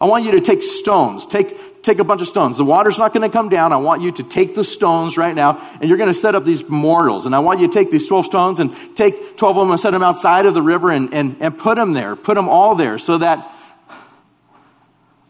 I 0.00 0.06
want 0.06 0.24
you 0.24 0.32
to 0.32 0.40
take 0.40 0.62
stones, 0.62 1.24
take 1.24 1.56
take 1.86 2.00
a 2.00 2.04
bunch 2.04 2.20
of 2.20 2.28
stones. 2.28 2.58
The 2.58 2.64
water's 2.64 2.98
not 2.98 3.14
going 3.14 3.28
to 3.28 3.32
come 3.32 3.48
down. 3.48 3.72
I 3.72 3.76
want 3.76 4.02
you 4.02 4.10
to 4.10 4.22
take 4.24 4.56
the 4.56 4.64
stones 4.64 5.16
right 5.16 5.34
now, 5.34 5.60
and 5.80 5.88
you're 5.88 5.96
going 5.96 6.10
to 6.10 6.14
set 6.14 6.34
up 6.34 6.44
these 6.44 6.68
memorials. 6.68 7.26
And 7.26 7.34
I 7.34 7.38
want 7.38 7.60
you 7.60 7.68
to 7.68 7.72
take 7.72 7.92
these 7.92 8.08
12 8.08 8.26
stones 8.26 8.60
and 8.60 8.74
take 8.96 9.36
12 9.36 9.56
of 9.56 9.62
them 9.62 9.70
and 9.70 9.80
set 9.80 9.92
them 9.92 10.02
outside 10.02 10.46
of 10.46 10.54
the 10.54 10.62
river 10.62 10.90
and, 10.90 11.14
and, 11.14 11.36
and 11.38 11.56
put 11.56 11.76
them 11.76 11.92
there. 11.92 12.16
Put 12.16 12.34
them 12.34 12.48
all 12.48 12.74
there 12.74 12.98
so 12.98 13.18
that 13.18 13.50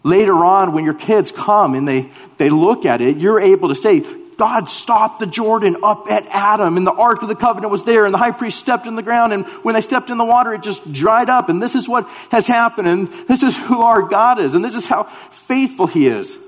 later 0.02 0.34
on, 0.44 0.72
when 0.72 0.84
your 0.84 0.94
kids 0.94 1.30
come 1.30 1.74
and 1.74 1.86
they, 1.86 2.08
they 2.38 2.48
look 2.48 2.86
at 2.86 3.02
it, 3.02 3.18
you're 3.18 3.40
able 3.40 3.68
to 3.68 3.74
say, 3.74 4.02
God 4.36 4.68
stopped 4.68 5.20
the 5.20 5.26
Jordan 5.26 5.78
up 5.82 6.10
at 6.10 6.26
Adam, 6.28 6.76
and 6.76 6.86
the 6.86 6.92
Ark 6.92 7.22
of 7.22 7.28
the 7.28 7.34
Covenant 7.34 7.70
was 7.70 7.84
there, 7.84 8.04
and 8.04 8.12
the 8.12 8.18
high 8.18 8.32
priest 8.32 8.58
stepped 8.58 8.86
in 8.86 8.94
the 8.94 9.02
ground, 9.02 9.32
and 9.32 9.46
when 9.64 9.74
they 9.74 9.80
stepped 9.80 10.10
in 10.10 10.18
the 10.18 10.24
water, 10.24 10.52
it 10.52 10.62
just 10.62 10.92
dried 10.92 11.30
up. 11.30 11.48
And 11.48 11.62
this 11.62 11.74
is 11.74 11.88
what 11.88 12.06
has 12.30 12.46
happened, 12.46 12.86
and 12.86 13.08
this 13.28 13.42
is 13.42 13.56
who 13.56 13.80
our 13.80 14.02
God 14.02 14.38
is, 14.38 14.54
and 14.54 14.64
this 14.64 14.74
is 14.74 14.86
how 14.86 15.04
faithful 15.04 15.86
He 15.86 16.06
is. 16.06 16.38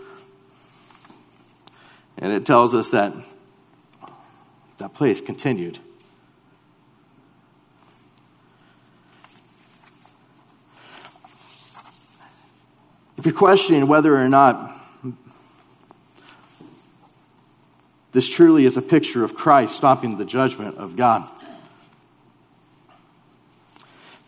And 2.19 2.33
it 2.33 2.45
tells 2.45 2.75
us 2.75 2.91
that 2.91 3.15
that 4.79 4.93
place 4.93 5.21
continued. 5.21 5.79
If 13.17 13.27
you're 13.27 13.35
questioning 13.35 13.89
whether 13.89 14.17
or 14.17 14.29
not 14.29 14.78
this 18.13 18.29
truly 18.29 18.65
is 18.65 18.77
a 18.77 18.83
picture 18.83 19.25
of 19.25 19.35
Christ 19.35 19.77
stopping 19.77 20.17
the 20.17 20.25
judgment 20.25 20.77
of 20.77 20.97
God, 20.97 21.29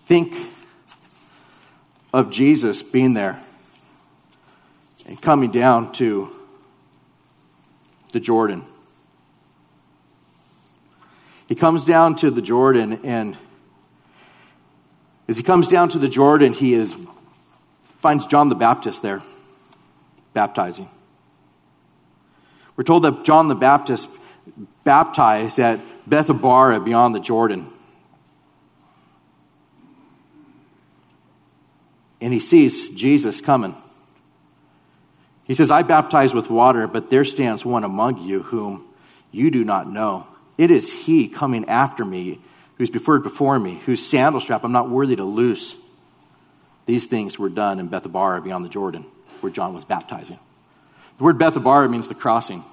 think 0.04 0.34
of 2.12 2.30
Jesus 2.30 2.82
being 2.82 3.14
there 3.14 3.40
and 5.06 5.20
coming 5.20 5.50
down 5.50 5.92
to 5.92 6.30
the 8.12 8.20
Jordan. 8.20 8.64
He 11.48 11.54
comes 11.54 11.84
down 11.84 12.16
to 12.16 12.30
the 12.30 12.42
Jordan, 12.42 13.00
and 13.04 13.36
as 15.26 15.36
he 15.36 15.42
comes 15.42 15.68
down 15.68 15.88
to 15.90 15.98
the 15.98 16.08
Jordan, 16.08 16.52
he 16.52 16.74
is, 16.74 16.94
finds 17.98 18.26
John 18.26 18.48
the 18.48 18.54
Baptist 18.54 19.02
there 19.02 19.22
baptizing. 20.32 20.88
We're 22.80 22.84
told 22.84 23.04
that 23.04 23.24
John 23.24 23.48
the 23.48 23.54
Baptist 23.54 24.08
baptized 24.84 25.58
at 25.58 25.80
Bethabara 26.08 26.82
beyond 26.82 27.14
the 27.14 27.20
Jordan. 27.20 27.66
And 32.22 32.32
he 32.32 32.40
sees 32.40 32.88
Jesus 32.94 33.42
coming. 33.42 33.74
He 35.44 35.52
says, 35.52 35.70
I 35.70 35.82
baptize 35.82 36.32
with 36.32 36.48
water, 36.48 36.86
but 36.86 37.10
there 37.10 37.22
stands 37.22 37.66
one 37.66 37.84
among 37.84 38.22
you 38.22 38.44
whom 38.44 38.86
you 39.30 39.50
do 39.50 39.62
not 39.62 39.86
know. 39.86 40.26
It 40.56 40.70
is 40.70 41.04
he 41.04 41.28
coming 41.28 41.68
after 41.68 42.02
me, 42.02 42.40
who's 42.78 42.88
preferred 42.88 43.22
before 43.22 43.58
me, 43.58 43.74
whose 43.84 44.02
sandal 44.02 44.40
strap 44.40 44.64
I'm 44.64 44.72
not 44.72 44.88
worthy 44.88 45.16
to 45.16 45.24
loose. 45.24 45.76
These 46.86 47.04
things 47.04 47.38
were 47.38 47.50
done 47.50 47.78
in 47.78 47.90
Bethabara 47.90 48.42
beyond 48.42 48.64
the 48.64 48.70
Jordan, 48.70 49.04
where 49.42 49.52
John 49.52 49.74
was 49.74 49.84
baptizing. 49.84 50.38
The 51.20 51.24
word 51.24 51.38
Bethabara 51.38 51.90
means 51.90 52.08
the 52.08 52.14
crossing. 52.14 52.64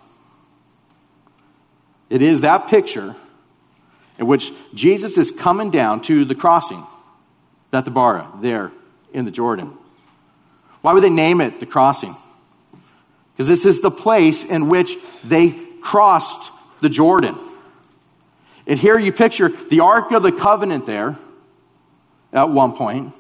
It 2.10 2.22
is 2.22 2.40
that 2.42 2.70
picture 2.70 3.14
in 4.18 4.26
which 4.26 4.54
Jesus 4.74 5.18
is 5.18 5.34
coming 5.34 5.70
down 5.70 6.00
to 6.04 6.24
the 6.24 6.34
crossing, 6.34 6.82
Bethabara, 7.74 8.42
there 8.42 8.72
in 9.12 9.26
the 9.26 9.32
Jordan. 9.32 9.78
Why 10.80 10.94
would 10.94 11.04
they 11.04 11.10
name 11.10 11.42
it 11.42 11.60
the 11.60 11.66
crossing? 11.66 12.16
Because 13.34 13.50
this 13.50 13.66
is 13.66 13.82
the 13.82 13.92
place 13.92 14.50
in 14.50 14.70
which 14.70 14.96
they 15.26 15.50
crossed 15.82 16.54
the 16.80 16.88
Jordan. 16.88 17.38
And 18.66 18.80
here 18.80 18.98
you 18.98 19.12
picture 19.12 19.50
the 19.50 19.82
Ark 19.82 20.12
of 20.12 20.24
the 20.24 20.32
Covenant 20.32 20.86
there 20.86 21.18
at 22.32 22.48
one 22.48 22.72
point, 22.72 23.14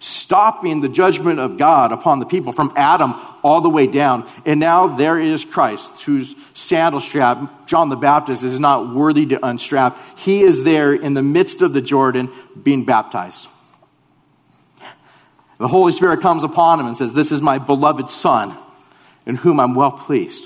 stopping 0.00 0.82
the 0.82 0.90
judgment 0.90 1.40
of 1.40 1.56
God 1.56 1.92
upon 1.92 2.20
the 2.20 2.26
people 2.26 2.52
from 2.52 2.74
Adam 2.76 3.14
all 3.46 3.60
the 3.60 3.70
way 3.70 3.86
down. 3.86 4.28
And 4.44 4.58
now 4.58 4.96
there 4.96 5.20
is 5.20 5.44
Christ, 5.44 6.02
whose 6.02 6.34
sandal 6.54 7.00
strap 7.00 7.66
John 7.68 7.88
the 7.90 7.96
Baptist 7.96 8.42
is 8.42 8.58
not 8.58 8.92
worthy 8.92 9.24
to 9.26 9.46
unstrap. 9.46 9.96
He 10.18 10.42
is 10.42 10.64
there 10.64 10.92
in 10.92 11.14
the 11.14 11.22
midst 11.22 11.62
of 11.62 11.72
the 11.72 11.80
Jordan 11.80 12.28
being 12.60 12.84
baptized. 12.84 13.48
The 15.58 15.68
Holy 15.68 15.92
Spirit 15.92 16.20
comes 16.20 16.42
upon 16.42 16.80
him 16.80 16.86
and 16.86 16.96
says, 16.96 17.14
This 17.14 17.30
is 17.30 17.40
my 17.40 17.58
beloved 17.58 18.10
Son 18.10 18.54
in 19.26 19.36
whom 19.36 19.60
I'm 19.60 19.74
well 19.74 19.92
pleased. 19.92 20.44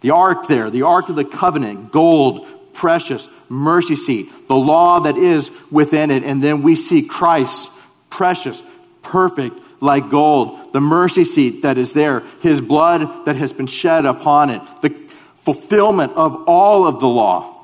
The 0.00 0.10
ark 0.10 0.46
there, 0.46 0.70
the 0.70 0.82
ark 0.82 1.10
of 1.10 1.16
the 1.16 1.24
covenant, 1.24 1.92
gold, 1.92 2.46
precious, 2.72 3.28
mercy 3.50 3.96
seat, 3.96 4.26
the 4.46 4.56
law 4.56 5.00
that 5.00 5.18
is 5.18 5.50
within 5.70 6.10
it. 6.10 6.24
And 6.24 6.42
then 6.42 6.62
we 6.62 6.76
see 6.76 7.06
Christ, 7.06 7.70
precious, 8.08 8.62
perfect, 9.02 9.58
like 9.80 10.10
gold, 10.10 10.72
the 10.72 10.80
mercy 10.80 11.24
seat 11.24 11.62
that 11.62 11.78
is 11.78 11.92
there, 11.92 12.20
his 12.40 12.60
blood 12.60 13.26
that 13.26 13.36
has 13.36 13.52
been 13.52 13.66
shed 13.66 14.06
upon 14.06 14.50
it, 14.50 14.62
the 14.82 14.90
fulfillment 15.36 16.12
of 16.14 16.44
all 16.48 16.86
of 16.86 17.00
the 17.00 17.08
law. 17.08 17.54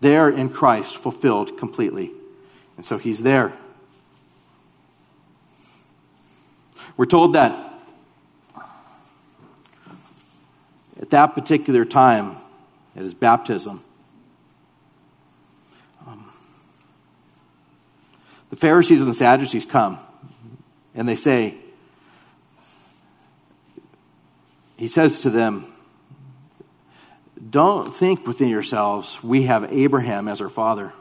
There 0.00 0.28
in 0.28 0.48
Christ, 0.48 0.96
fulfilled 0.96 1.58
completely. 1.58 2.10
And 2.76 2.84
so 2.84 2.98
he's 2.98 3.22
there. 3.22 3.52
We're 6.96 7.06
told 7.06 7.34
that 7.34 7.72
at 11.00 11.10
that 11.10 11.28
particular 11.28 11.84
time, 11.84 12.36
at 12.94 13.02
his 13.02 13.14
baptism, 13.14 13.82
um, 16.06 16.30
the 18.50 18.56
Pharisees 18.56 19.00
and 19.00 19.08
the 19.08 19.14
Sadducees 19.14 19.64
come 19.64 19.98
and 21.00 21.08
they 21.08 21.16
say, 21.16 21.54
he 24.76 24.86
says 24.86 25.20
to 25.20 25.30
them, 25.30 25.64
Don't 27.48 27.90
think 27.90 28.26
within 28.26 28.50
yourselves, 28.50 29.24
we 29.24 29.44
have 29.44 29.72
Abraham 29.72 30.28
as 30.28 30.42
our 30.42 30.50
father. 30.50 30.92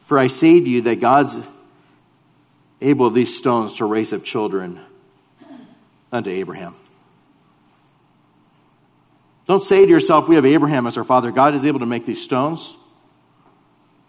For 0.00 0.18
I 0.18 0.26
say 0.26 0.58
to 0.58 0.68
you 0.68 0.82
that 0.82 0.98
God's 0.98 1.48
able 2.80 3.06
of 3.06 3.14
these 3.14 3.38
stones 3.38 3.74
to 3.74 3.84
raise 3.84 4.12
up 4.12 4.24
children 4.24 4.80
unto 6.10 6.30
Abraham. 6.30 6.74
Don't 9.46 9.62
say 9.62 9.84
to 9.84 9.88
yourself, 9.88 10.28
We 10.28 10.34
have 10.34 10.44
Abraham 10.44 10.88
as 10.88 10.98
our 10.98 11.04
father. 11.04 11.30
God 11.30 11.54
is 11.54 11.64
able 11.64 11.78
to 11.78 11.86
make 11.86 12.04
these 12.04 12.20
stones 12.20 12.76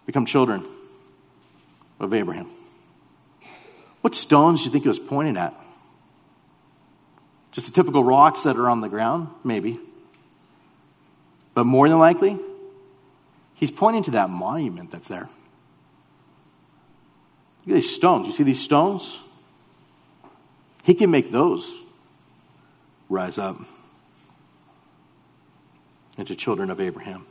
become 0.04 0.26
children 0.26 0.64
of 2.00 2.12
Abraham. 2.12 2.48
What 4.02 4.14
stones 4.14 4.60
do 4.60 4.66
you 4.66 4.72
think 4.72 4.84
he 4.84 4.88
was 4.88 4.98
pointing 4.98 5.36
at? 5.36 5.54
Just 7.52 7.66
the 7.66 7.72
typical 7.72 8.04
rocks 8.04 8.42
that 8.42 8.56
are 8.56 8.68
on 8.68 8.80
the 8.80 8.88
ground? 8.88 9.28
Maybe. 9.44 9.78
But 11.54 11.64
more 11.64 11.88
than 11.88 11.98
likely, 11.98 12.38
he's 13.54 13.70
pointing 13.70 14.02
to 14.04 14.10
that 14.12 14.30
monument 14.30 14.90
that's 14.90 15.08
there. 15.08 15.28
Look 17.60 17.68
at 17.68 17.74
these 17.74 17.94
stones. 17.94 18.26
You 18.26 18.32
see 18.32 18.42
these 18.42 18.60
stones? 18.60 19.20
He 20.82 20.94
can 20.94 21.10
make 21.10 21.30
those 21.30 21.72
rise 23.08 23.38
up 23.38 23.56
into 26.18 26.34
children 26.34 26.70
of 26.70 26.80
Abraham. 26.80 27.26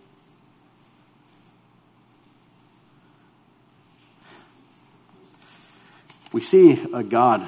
We 6.34 6.42
see 6.42 6.82
a 6.94 7.04
God 7.04 7.48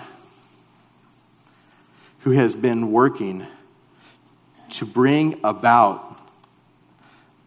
who 2.19 2.31
has 2.31 2.55
been 2.55 2.91
working 2.91 3.45
to 4.71 4.85
bring 4.85 5.39
about 5.43 6.17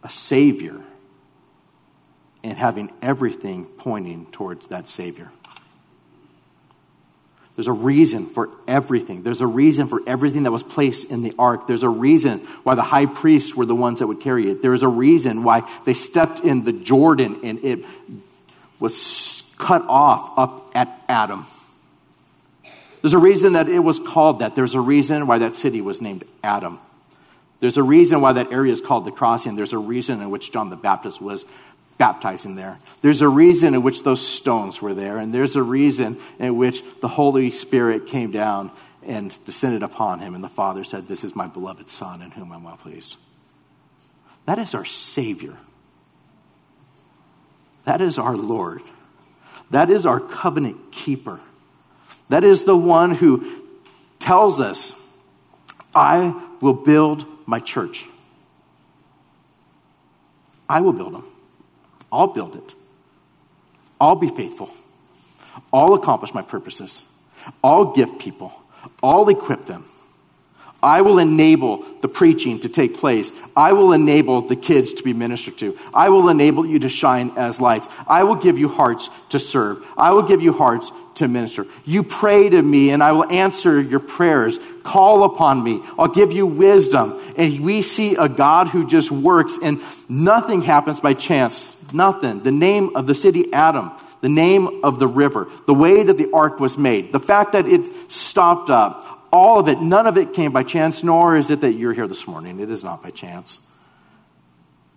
a 0.03 0.09
Savior 0.09 0.81
and 2.43 2.57
having 2.57 2.93
everything 3.03 3.65
pointing 3.65 4.27
towards 4.27 4.69
that 4.69 4.89
Savior. 4.89 5.31
There's 7.57 7.67
a 7.69 7.73
reason 7.73 8.27
for 8.27 8.51
everything. 8.69 9.23
There's 9.23 9.41
a 9.41 9.47
reason 9.47 9.87
for 9.87 10.03
everything 10.07 10.43
that 10.43 10.53
was 10.53 10.63
placed 10.63 11.11
in 11.11 11.23
the 11.23 11.33
ark. 11.39 11.67
There's 11.67 11.83
a 11.83 11.89
reason 11.89 12.41
why 12.65 12.75
the 12.75 12.83
high 12.83 13.07
priests 13.07 13.57
were 13.57 13.65
the 13.65 13.75
ones 13.75 13.99
that 13.99 14.07
would 14.07 14.21
carry 14.21 14.51
it. 14.51 14.61
There 14.61 14.75
is 14.75 14.83
a 14.83 14.89
reason 14.89 15.43
why 15.43 15.63
they 15.87 15.95
stepped 15.95 16.41
in 16.41 16.65
the 16.65 16.73
Jordan 16.73 17.41
and 17.43 17.65
it 17.65 17.85
was 18.79 19.36
cut 19.59 19.83
off 19.83 20.39
up 20.39 20.71
at 20.75 21.03
Adam. 21.09 21.47
There's 23.03 23.13
a 23.13 23.19
reason 23.19 23.53
that 23.53 23.69
it 23.69 23.79
was 23.79 24.01
called 24.01 24.41
that. 24.41 24.55
There's 24.55 24.75
a 24.75 24.81
reason 24.81 25.27
why 25.27 25.39
that 25.39 25.55
city 25.55 25.81
was 25.81 26.01
named 26.01 26.25
Adam. 26.43 26.81
There's 27.61 27.77
a 27.77 27.83
reason 27.83 28.21
why 28.21 28.33
that 28.33 28.53
area 28.53 28.73
is 28.73 28.81
called 28.81 29.05
the 29.05 29.13
crossing. 29.13 29.57
There's 29.57 29.73
a 29.73 29.79
reason 29.79 30.21
in 30.21 30.31
which 30.31 30.53
John 30.53 30.71
the 30.71 30.77
Baptist 30.77 31.21
was 31.21 31.47
baptizing 31.99 32.57
there. 32.57 32.79
There's 33.01 33.23
a 33.23 33.29
reason 33.29 33.75
in 33.75 33.83
which 33.83 34.03
those 34.03 34.27
stones 34.27 34.83
were 34.83 34.93
there, 34.93 35.19
and 35.19 35.33
there's 35.33 35.57
a 35.57 35.63
reason 35.63 36.19
in 36.39 36.57
which 36.57 36.83
the 37.01 37.09
Holy 37.09 37.51
Spirit 37.51 38.07
came 38.07 38.31
down 38.31 38.71
and 39.07 39.31
descended 39.45 39.83
upon 39.83 40.21
him, 40.21 40.35
and 40.35 40.45
the 40.45 40.49
Father 40.49 40.85
said, 40.85 41.07
This 41.07 41.25
is 41.25 41.35
my 41.35 41.47
beloved 41.47 41.89
Son 41.89 42.21
in 42.21 42.33
whom 42.33 42.53
I'm 42.53 42.65
well 42.65 42.77
pleased. 42.77 43.17
That 44.45 44.59
is 44.59 44.75
our 44.75 44.85
Savior. 44.85 45.55
That 47.85 48.01
is 48.01 48.19
our 48.19 48.37
Lord. 48.37 48.83
That 49.71 49.91
is 49.91 50.07
our 50.07 50.21
covenant 50.21 50.93
keeper. 50.93 51.41
That 52.29 52.45
is 52.45 52.65
the 52.65 52.77
one 52.77 53.15
who 53.15 53.45
tells 54.19 54.61
us, 54.61 55.01
I 55.95 56.41
will 56.61 56.75
build 56.75 57.25
my 57.47 57.61
church. 57.61 58.07
I 60.69 60.81
will 60.81 60.93
build 60.93 61.15
them. 61.15 61.25
I'll 62.11 62.27
build 62.29 62.57
it. 62.57 62.75
I'll 64.01 64.17
be 64.17 64.29
faithful. 64.29 64.71
I'll 65.73 65.95
accomplish 65.95 66.35
my 66.35 66.43
purposes. 66.43 67.21
I'll 67.63 67.93
give 67.93 68.19
people. 68.19 68.53
I'll 69.03 69.29
equip 69.29 69.67
them. 69.67 69.85
I 70.83 71.01
will 71.01 71.19
enable 71.19 71.79
the 72.01 72.09
preaching 72.09 72.61
to 72.61 72.69
take 72.69 72.99
place. 72.99 73.33
I 73.57 73.73
will 73.73 73.93
enable 73.93 74.43
the 74.43 74.57
kids 74.57 74.93
to 74.95 75.03
be 75.03 75.13
ministered 75.13 75.59
to. 75.59 75.79
I 75.93 76.11
will 76.11 76.29
enable 76.29 76.67
you 76.67 76.79
to 76.81 76.89
shine 76.89 77.33
as 77.37 77.61
lights. 77.61 77.89
I 78.07 78.25
will 78.25 78.37
give 78.37 78.59
you 78.59 78.69
hearts 78.69 79.09
to 79.31 79.39
serve. 79.39 79.85
I 79.97 80.13
will 80.13 80.23
give 80.23 80.43
you 80.43 80.53
hearts 80.53 80.93
to 81.17 81.29
minister. 81.29 81.67
You 81.85 82.03
pray 82.03 82.51
to 82.51 82.63
me, 82.63 82.91
and 82.91 83.03
I 83.03 83.13
will 83.13 83.25
answer 83.31 83.81
your 83.81 84.01
prayers. 84.01 84.61
Call 84.83 85.25
upon 85.25 85.63
me. 85.63 85.83
I'll 85.99 86.09
give 86.09 86.31
you 86.33 86.47
wisdom. 86.47 87.19
And 87.37 87.61
we 87.61 87.83
see 87.83 88.15
a 88.15 88.29
God 88.29 88.69
who 88.69 88.87
just 88.87 89.11
works, 89.11 89.59
and 89.63 89.81
nothing 90.09 90.63
happens 90.63 91.01
by 91.01 91.15
chance. 91.15 91.93
Nothing. 91.93 92.43
The 92.43 92.53
name 92.53 92.95
of 92.97 93.07
the 93.07 93.15
city, 93.15 93.53
Adam, 93.53 93.93
the 94.21 94.29
name 94.29 94.85
of 94.85 94.99
the 94.99 95.07
river, 95.07 95.49
the 95.67 95.75
way 95.75 96.03
that 96.03 96.19
the 96.19 96.31
ark 96.33 96.61
was 96.61 96.77
made, 96.77 97.13
the 97.13 97.21
fact 97.21 97.53
that 97.53 97.67
it 97.67 97.85
stopped 98.11 98.71
up, 98.71 99.06
all 99.37 99.61
of 99.61 99.69
it, 99.69 99.81
none 99.81 100.07
of 100.07 100.17
it 100.17 100.33
came 100.33 100.53
by 100.53 100.63
chance, 100.63 101.03
nor 101.03 101.37
is 101.37 101.51
it 101.51 101.61
that 101.61 101.73
you're 101.73 101.93
here 101.93 102.09
this 102.09 102.27
morning. 102.27 102.59
It 102.61 102.71
is 102.71 102.83
not 102.83 103.03
by 103.03 103.11
chance. 103.11 103.73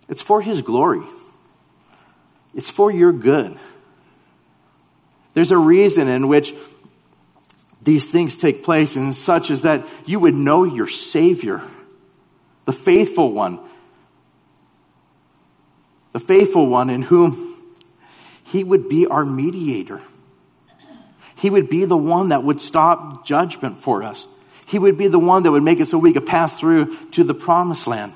It's 0.08 0.22
for 0.22 0.40
His 0.40 0.62
glory, 0.62 1.06
it's 2.54 2.70
for 2.70 2.90
your 2.90 3.12
good. 3.12 3.58
There's 5.32 5.52
a 5.52 5.58
reason 5.58 6.08
in 6.08 6.26
which 6.26 6.54
these 7.82 8.10
things 8.10 8.36
take 8.36 8.64
place, 8.64 8.96
and 8.96 9.14
such 9.14 9.50
as 9.50 9.62
that 9.62 9.86
you 10.04 10.18
would 10.18 10.34
know 10.34 10.64
your 10.64 10.88
Savior, 10.88 11.62
the 12.64 12.72
faithful 12.72 13.32
one, 13.32 13.60
the 16.12 16.18
faithful 16.18 16.66
one 16.66 16.90
in 16.90 17.02
whom 17.02 17.46
he 18.42 18.64
would 18.64 18.88
be 18.88 19.06
our 19.06 19.24
mediator. 19.24 20.00
He 21.40 21.50
would 21.50 21.68
be 21.68 21.84
the 21.84 21.96
one 21.96 22.28
that 22.28 22.44
would 22.44 22.60
stop 22.60 23.24
judgment 23.24 23.78
for 23.78 24.02
us. 24.02 24.42
He 24.66 24.78
would 24.78 24.98
be 24.98 25.08
the 25.08 25.18
one 25.18 25.42
that 25.42 25.50
would 25.50 25.62
make 25.62 25.80
it 25.80 25.86
so 25.86 25.98
we 25.98 26.12
could 26.12 26.26
pass 26.26 26.58
through 26.58 26.94
to 27.12 27.24
the 27.24 27.34
promised 27.34 27.86
land. 27.86 28.12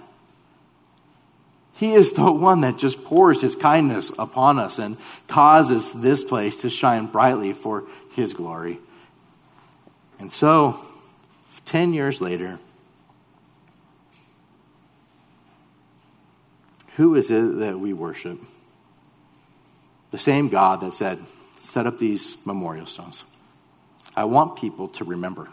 He 1.75 1.95
is 1.95 2.13
the 2.13 2.31
one 2.33 2.61
that 2.61 2.79
just 2.79 3.05
pours 3.05 3.41
his 3.41 3.57
kindness 3.57 4.13
upon 4.19 4.59
us 4.59 4.79
and 4.79 4.97
causes 5.27 6.01
this 6.03 6.23
place 6.23 6.59
to 6.59 6.71
shine 6.71 7.07
brightly 7.07 7.53
for 7.53 7.85
his 8.13 8.35
glory. 8.35 8.79
And 10.19 10.33
so, 10.33 10.79
10 11.65 11.93
years 11.93 12.21
later, 12.21 12.59
Who 16.97 17.17
is 17.17 17.31
it 17.31 17.59
that 17.59 17.79
we 17.79 17.93
worship? 17.93 18.39
The 20.13 20.19
same 20.19 20.49
God 20.49 20.81
that 20.81 20.95
said, 20.95 21.19
set 21.64 21.87
up 21.87 21.98
these 21.98 22.44
memorial 22.46 22.87
stones. 22.87 23.24
I 24.14 24.24
want 24.24 24.57
people 24.57 24.88
to 24.90 25.05
remember 25.05 25.48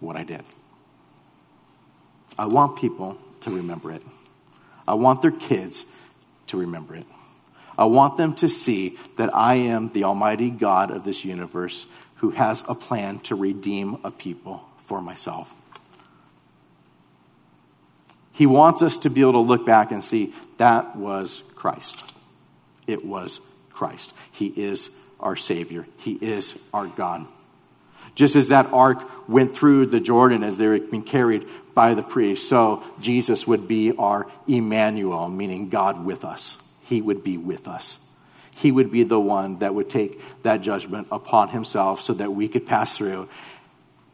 what 0.00 0.16
I 0.16 0.22
did. 0.22 0.42
I 2.38 2.46
want 2.46 2.76
people 2.76 3.16
to 3.40 3.50
remember 3.50 3.90
it. 3.92 4.02
I 4.86 4.94
want 4.94 5.22
their 5.22 5.30
kids 5.30 5.98
to 6.48 6.58
remember 6.58 6.94
it. 6.94 7.06
I 7.78 7.86
want 7.86 8.18
them 8.18 8.34
to 8.34 8.48
see 8.48 8.98
that 9.16 9.34
I 9.34 9.54
am 9.54 9.88
the 9.88 10.04
Almighty 10.04 10.50
God 10.50 10.90
of 10.90 11.04
this 11.04 11.24
universe 11.24 11.86
who 12.16 12.30
has 12.30 12.62
a 12.68 12.74
plan 12.74 13.18
to 13.20 13.34
redeem 13.34 13.98
a 14.04 14.10
people 14.10 14.64
for 14.78 15.00
myself. 15.00 15.52
He 18.32 18.46
wants 18.46 18.82
us 18.82 18.98
to 18.98 19.10
be 19.10 19.20
able 19.20 19.32
to 19.32 19.38
look 19.38 19.64
back 19.64 19.92
and 19.92 20.02
see 20.02 20.34
that 20.58 20.96
was 20.96 21.42
Christ. 21.54 22.12
It 22.86 23.04
was 23.04 23.40
Christ. 23.70 24.14
He 24.32 24.48
is 24.48 25.03
our 25.20 25.36
Savior, 25.36 25.86
He 25.98 26.14
is 26.14 26.68
our 26.72 26.86
God. 26.86 27.26
Just 28.14 28.36
as 28.36 28.48
that 28.48 28.66
ark 28.66 29.28
went 29.28 29.56
through 29.56 29.86
the 29.86 30.00
Jordan 30.00 30.44
as 30.44 30.58
they 30.58 30.66
were 30.66 30.78
being 30.78 31.02
carried 31.02 31.48
by 31.74 31.94
the 31.94 32.02
priest, 32.02 32.48
so 32.48 32.82
Jesus 33.00 33.46
would 33.46 33.66
be 33.66 33.92
our 33.96 34.30
Emmanuel, 34.46 35.28
meaning 35.28 35.68
God 35.68 36.04
with 36.04 36.24
us. 36.24 36.60
He 36.84 37.00
would 37.00 37.24
be 37.24 37.36
with 37.38 37.66
us. 37.66 38.12
He 38.56 38.70
would 38.70 38.92
be 38.92 39.02
the 39.02 39.18
one 39.18 39.58
that 39.58 39.74
would 39.74 39.90
take 39.90 40.20
that 40.42 40.58
judgment 40.58 41.08
upon 41.10 41.48
himself 41.48 42.00
so 42.00 42.14
that 42.14 42.32
we 42.32 42.46
could 42.46 42.66
pass 42.66 42.96
through 42.96 43.28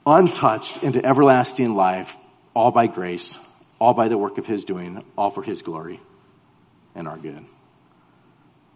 untouched 0.06 0.82
into 0.82 1.04
everlasting 1.04 1.74
life, 1.74 2.16
all 2.54 2.70
by 2.70 2.86
grace, 2.86 3.38
all 3.78 3.94
by 3.94 4.08
the 4.08 4.18
work 4.18 4.38
of 4.38 4.46
His 4.46 4.64
doing, 4.64 5.02
all 5.16 5.30
for 5.30 5.42
His 5.42 5.62
glory 5.62 6.00
and 6.94 7.06
our 7.06 7.16
good. 7.16 7.44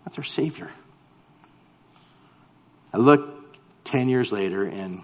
That's 0.04 0.18
our 0.18 0.24
Savior. 0.24 0.70
I 2.94 2.96
look 2.96 3.58
10 3.82 4.08
years 4.08 4.30
later, 4.30 4.62
and 4.62 5.00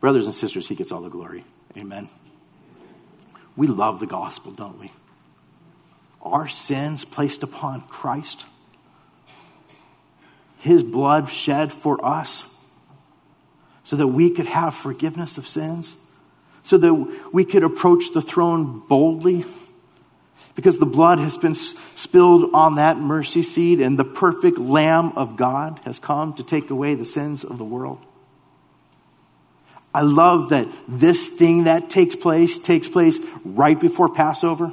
brothers 0.00 0.26
and 0.26 0.34
sisters, 0.34 0.68
He 0.68 0.74
gets 0.74 0.90
all 0.90 1.00
the 1.00 1.08
glory. 1.08 1.44
Amen. 1.76 2.08
We 3.56 3.68
love 3.68 4.00
the 4.00 4.08
gospel, 4.08 4.50
don't 4.50 4.80
we? 4.80 4.90
Our 6.20 6.48
sins 6.48 7.04
placed 7.04 7.44
upon 7.44 7.82
Christ, 7.82 8.48
His 10.58 10.82
blood 10.82 11.28
shed 11.28 11.72
for 11.72 12.04
us 12.04 12.66
so 13.84 13.94
that 13.94 14.08
we 14.08 14.30
could 14.30 14.46
have 14.46 14.74
forgiveness 14.74 15.38
of 15.38 15.46
sins 15.46 16.10
so 16.64 16.78
that 16.78 17.30
we 17.32 17.44
could 17.44 17.62
approach 17.62 18.12
the 18.12 18.22
throne 18.22 18.82
boldly 18.88 19.42
because 20.54 20.78
the 20.78 20.86
blood 20.86 21.18
has 21.18 21.38
been 21.38 21.54
spilled 21.54 22.50
on 22.52 22.76
that 22.76 22.98
mercy 22.98 23.42
seat 23.42 23.80
and 23.80 23.98
the 23.98 24.04
perfect 24.04 24.58
Lamb 24.58 25.12
of 25.16 25.36
God 25.36 25.80
has 25.84 25.98
come 25.98 26.34
to 26.34 26.42
take 26.42 26.70
away 26.70 26.94
the 26.94 27.04
sins 27.04 27.44
of 27.44 27.58
the 27.58 27.64
world. 27.64 28.04
I 29.94 30.02
love 30.02 30.50
that 30.50 30.68
this 30.88 31.36
thing 31.36 31.64
that 31.64 31.90
takes 31.90 32.16
place 32.16 32.58
takes 32.58 32.88
place 32.88 33.18
right 33.44 33.78
before 33.78 34.08
Passover. 34.08 34.72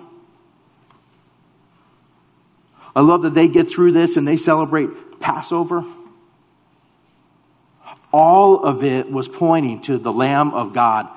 I 2.95 3.01
love 3.01 3.21
that 3.23 3.33
they 3.33 3.47
get 3.47 3.69
through 3.69 3.91
this 3.91 4.17
and 4.17 4.27
they 4.27 4.37
celebrate 4.37 4.89
Passover. 5.19 5.83
All 8.11 8.63
of 8.63 8.83
it 8.83 9.11
was 9.11 9.27
pointing 9.27 9.81
to 9.81 9.97
the 9.97 10.11
Lamb 10.11 10.53
of 10.53 10.73
God 10.73 11.07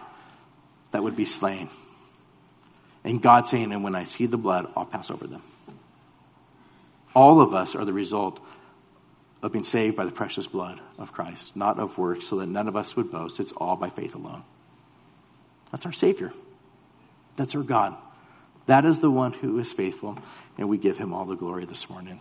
that 0.91 1.03
would 1.03 1.17
be 1.17 1.25
slain. 1.25 1.69
And 3.05 3.21
God 3.21 3.47
saying, 3.47 3.73
And 3.73 3.83
when 3.83 3.95
I 3.95 4.05
see 4.05 4.27
the 4.27 4.37
blood, 4.37 4.71
I'll 4.77 4.87
pass 4.87 5.11
over 5.11 5.27
them. 5.27 5.43
All 7.15 7.41
of 7.41 7.55
us 7.55 7.75
are 7.75 7.85
the 7.85 7.93
result 7.93 8.41
of 9.43 9.53
being 9.53 9.65
saved 9.65 9.97
by 9.97 10.05
the 10.05 10.13
precious 10.13 10.47
blood 10.47 10.81
of 10.99 11.13
Christ, 11.13 11.57
not 11.57 11.79
of 11.79 11.99
works, 11.99 12.27
so 12.29 12.37
that 12.37 12.47
none 12.47 12.69
of 12.69 12.77
us 12.77 12.97
would 12.97 13.11
boast. 13.11 13.41
It's 13.41 13.53
all 13.53 13.77
by 13.77 13.91
faith 13.91 14.15
alone. 14.15 14.45
That's 15.71 15.85
our 15.85 15.93
Savior. 15.93 16.33
That's 17.35 17.55
our 17.55 17.63
God. 17.63 17.97
That 18.67 18.85
is 18.85 19.01
the 19.01 19.11
one 19.11 19.33
who 19.33 19.59
is 19.59 19.73
faithful, 19.73 20.17
and 20.57 20.69
we 20.69 20.79
give 20.79 20.99
him 20.99 21.13
all 21.13 21.25
the 21.25 21.35
glory 21.35 21.65
this 21.65 21.91
morning. 21.91 22.21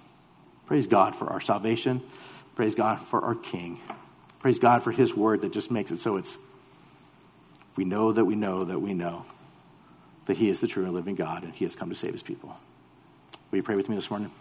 Praise 0.65 0.87
God 0.87 1.15
for 1.15 1.27
our 1.27 1.41
salvation. 1.41 2.01
Praise 2.55 2.75
God 2.75 2.99
for 2.99 3.21
our 3.21 3.35
King. 3.35 3.79
Praise 4.39 4.57
God 4.57 4.81
for 4.81 4.91
his 4.91 5.15
word 5.15 5.41
that 5.41 5.53
just 5.53 5.69
makes 5.69 5.91
it 5.91 5.97
so 5.97 6.17
it's 6.17 6.37
we 7.75 7.85
know 7.85 8.11
that 8.11 8.25
we 8.25 8.35
know 8.35 8.63
that 8.63 8.79
we 8.79 8.93
know 8.93 9.25
that 10.25 10.37
He 10.37 10.49
is 10.49 10.61
the 10.61 10.67
true 10.67 10.83
and 10.83 10.93
living 10.93 11.15
God 11.15 11.43
and 11.43 11.53
He 11.53 11.65
has 11.65 11.75
come 11.75 11.89
to 11.89 11.95
save 11.95 12.13
His 12.13 12.23
people. 12.23 12.55
Will 13.49 13.57
you 13.57 13.63
pray 13.63 13.75
with 13.75 13.89
me 13.89 13.95
this 13.95 14.09
morning? 14.09 14.31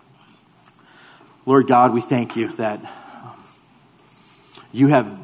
Lord 1.46 1.66
God, 1.66 1.92
we 1.94 2.00
thank 2.00 2.36
you 2.36 2.48
that 2.52 2.80
um, 3.24 3.44
you 4.72 4.88
have 4.88 5.18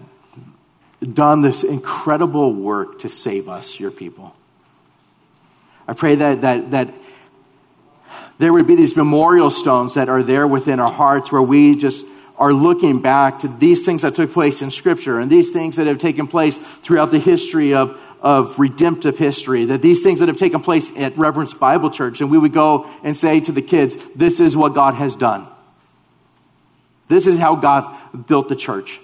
done 1.01 1.43
this 1.43 1.63
incredible 1.63 2.53
work 2.53 3.01
to 3.01 3.09
save 3.09 3.49
us, 3.49 3.79
your 3.79 3.91
people. 3.91 4.35
I 5.87 5.93
pray 5.93 6.17
that, 6.17 6.41
that, 6.41 6.71
that 6.73 6.89
there 8.39 8.53
would 8.53 8.67
be 8.67 8.75
these 8.75 8.97
memorial 8.97 9.51
stones 9.51 9.95
that 9.95 10.09
are 10.09 10.23
there 10.23 10.47
within 10.47 10.81
our 10.81 10.91
hearts 10.91 11.31
where 11.31 11.43
we 11.43 11.77
just 11.77 12.05
are 12.39 12.53
looking 12.53 13.01
back 13.01 13.39
to 13.39 13.49
these 13.49 13.87
things 13.87 14.03
that 14.03 14.15
took 14.15 14.33
place 14.33 14.61
in 14.63 14.71
Scripture 14.71 15.21
and 15.21 15.31
these 15.31 15.51
things 15.53 15.77
that 15.77 15.87
have 15.87 15.99
taken 15.99 16.27
place 16.27 16.59
throughout 16.59 17.11
the 17.11 17.19
history 17.19 17.73
of, 17.73 17.99
of 18.27 18.59
redemptive 18.59 19.17
history, 19.17 19.67
that 19.67 19.83
these 19.83 20.03
things 20.03 20.19
that 20.19 20.27
have 20.27 20.37
taken 20.37 20.59
place 20.59 20.99
at 20.99 21.17
Reverence 21.17 21.55
Bible 21.55 21.91
Church, 21.91 22.21
and 22.21 22.29
we 22.29 22.37
would 22.37 22.53
go 22.53 22.91
and 23.05 23.17
say 23.17 23.39
to 23.39 23.53
the 23.53 23.63
kids, 23.63 23.95
This 24.15 24.41
is 24.41 24.57
what 24.57 24.75
God 24.75 24.95
has 24.95 25.15
done. 25.15 25.47
This 27.07 27.29
is 27.29 27.39
how 27.39 27.55
God 27.55 27.97
built 28.27 28.49
the 28.49 28.57
church. 28.57 28.99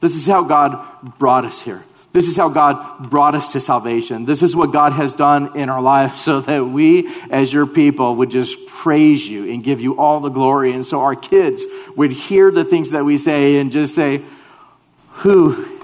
This 0.00 0.16
is 0.16 0.24
how 0.24 0.42
God 0.42 1.18
brought 1.18 1.44
us 1.44 1.60
here. 1.60 1.84
This 2.14 2.28
is 2.28 2.34
how 2.34 2.48
God 2.48 3.10
brought 3.10 3.34
us 3.34 3.52
to 3.52 3.60
salvation. 3.60 4.24
This 4.24 4.42
is 4.42 4.56
what 4.56 4.72
God 4.72 4.94
has 4.94 5.12
done 5.12 5.54
in 5.54 5.68
our 5.68 5.82
lives 5.82 6.22
so 6.22 6.40
that 6.40 6.64
we, 6.64 7.10
as 7.30 7.52
your 7.52 7.66
people, 7.66 8.14
would 8.16 8.30
just 8.30 8.68
praise 8.68 9.28
you 9.28 9.52
and 9.52 9.62
give 9.62 9.82
you 9.82 9.98
all 9.98 10.20
the 10.20 10.30
glory. 10.30 10.72
And 10.72 10.86
so 10.86 11.00
our 11.00 11.14
kids 11.14 11.66
would 11.94 12.12
hear 12.12 12.50
the 12.50 12.64
things 12.64 12.92
that 12.92 13.04
we 13.04 13.18
say 13.18 13.58
and 13.58 13.70
just 13.70 13.94
say, 13.94 14.22
Who 15.10 15.77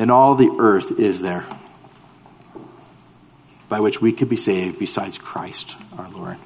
in 0.00 0.08
all 0.08 0.34
the 0.34 0.50
earth 0.58 0.98
is 0.98 1.20
there 1.20 1.44
by 3.68 3.78
which 3.80 4.00
we 4.00 4.14
could 4.14 4.30
be 4.30 4.36
saved 4.36 4.78
besides 4.78 5.18
Christ 5.18 5.76
our 5.98 6.08
Lord? 6.08 6.38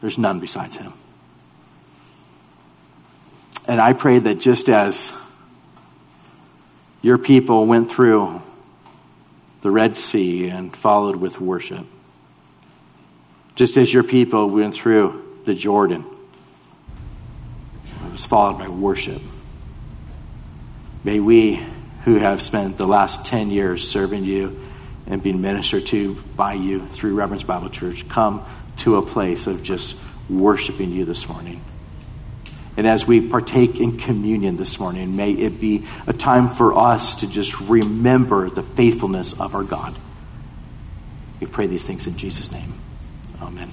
There's 0.00 0.16
none 0.16 0.40
besides 0.40 0.76
him. 0.76 0.94
And 3.68 3.82
I 3.82 3.92
pray 3.92 4.18
that 4.18 4.40
just 4.40 4.70
as 4.70 5.12
your 7.02 7.18
people 7.18 7.66
went 7.66 7.90
through 7.90 8.40
the 9.60 9.70
Red 9.70 9.94
Sea 9.94 10.48
and 10.48 10.74
followed 10.74 11.16
with 11.16 11.38
worship, 11.38 11.84
just 13.56 13.76
as 13.76 13.92
your 13.92 14.04
people 14.04 14.48
went 14.48 14.72
through 14.72 15.22
the 15.44 15.52
Jordan, 15.52 16.02
it 18.06 18.10
was 18.10 18.24
followed 18.24 18.58
by 18.58 18.68
worship. 18.68 19.20
May 21.04 21.20
we, 21.20 21.60
who 22.04 22.16
have 22.16 22.40
spent 22.40 22.78
the 22.78 22.86
last 22.86 23.26
10 23.26 23.50
years 23.50 23.88
serving 23.88 24.24
you 24.24 24.60
and 25.06 25.22
being 25.22 25.40
ministered 25.40 25.86
to 25.86 26.14
by 26.36 26.54
you 26.54 26.86
through 26.86 27.14
Reverence 27.14 27.42
Bible 27.42 27.70
Church, 27.70 28.08
come 28.08 28.44
to 28.78 28.96
a 28.96 29.02
place 29.02 29.46
of 29.46 29.62
just 29.62 30.00
worshiping 30.30 30.90
you 30.90 31.04
this 31.04 31.28
morning. 31.28 31.60
And 32.76 32.86
as 32.86 33.06
we 33.06 33.28
partake 33.28 33.80
in 33.80 33.98
communion 33.98 34.56
this 34.56 34.80
morning, 34.80 35.14
may 35.14 35.32
it 35.32 35.60
be 35.60 35.84
a 36.06 36.12
time 36.12 36.48
for 36.48 36.74
us 36.74 37.16
to 37.16 37.30
just 37.30 37.60
remember 37.60 38.48
the 38.48 38.62
faithfulness 38.62 39.38
of 39.38 39.54
our 39.54 39.64
God. 39.64 39.94
We 41.40 41.46
pray 41.46 41.66
these 41.66 41.86
things 41.86 42.06
in 42.06 42.16
Jesus' 42.16 42.52
name. 42.52 42.72
Amen. 43.42 43.68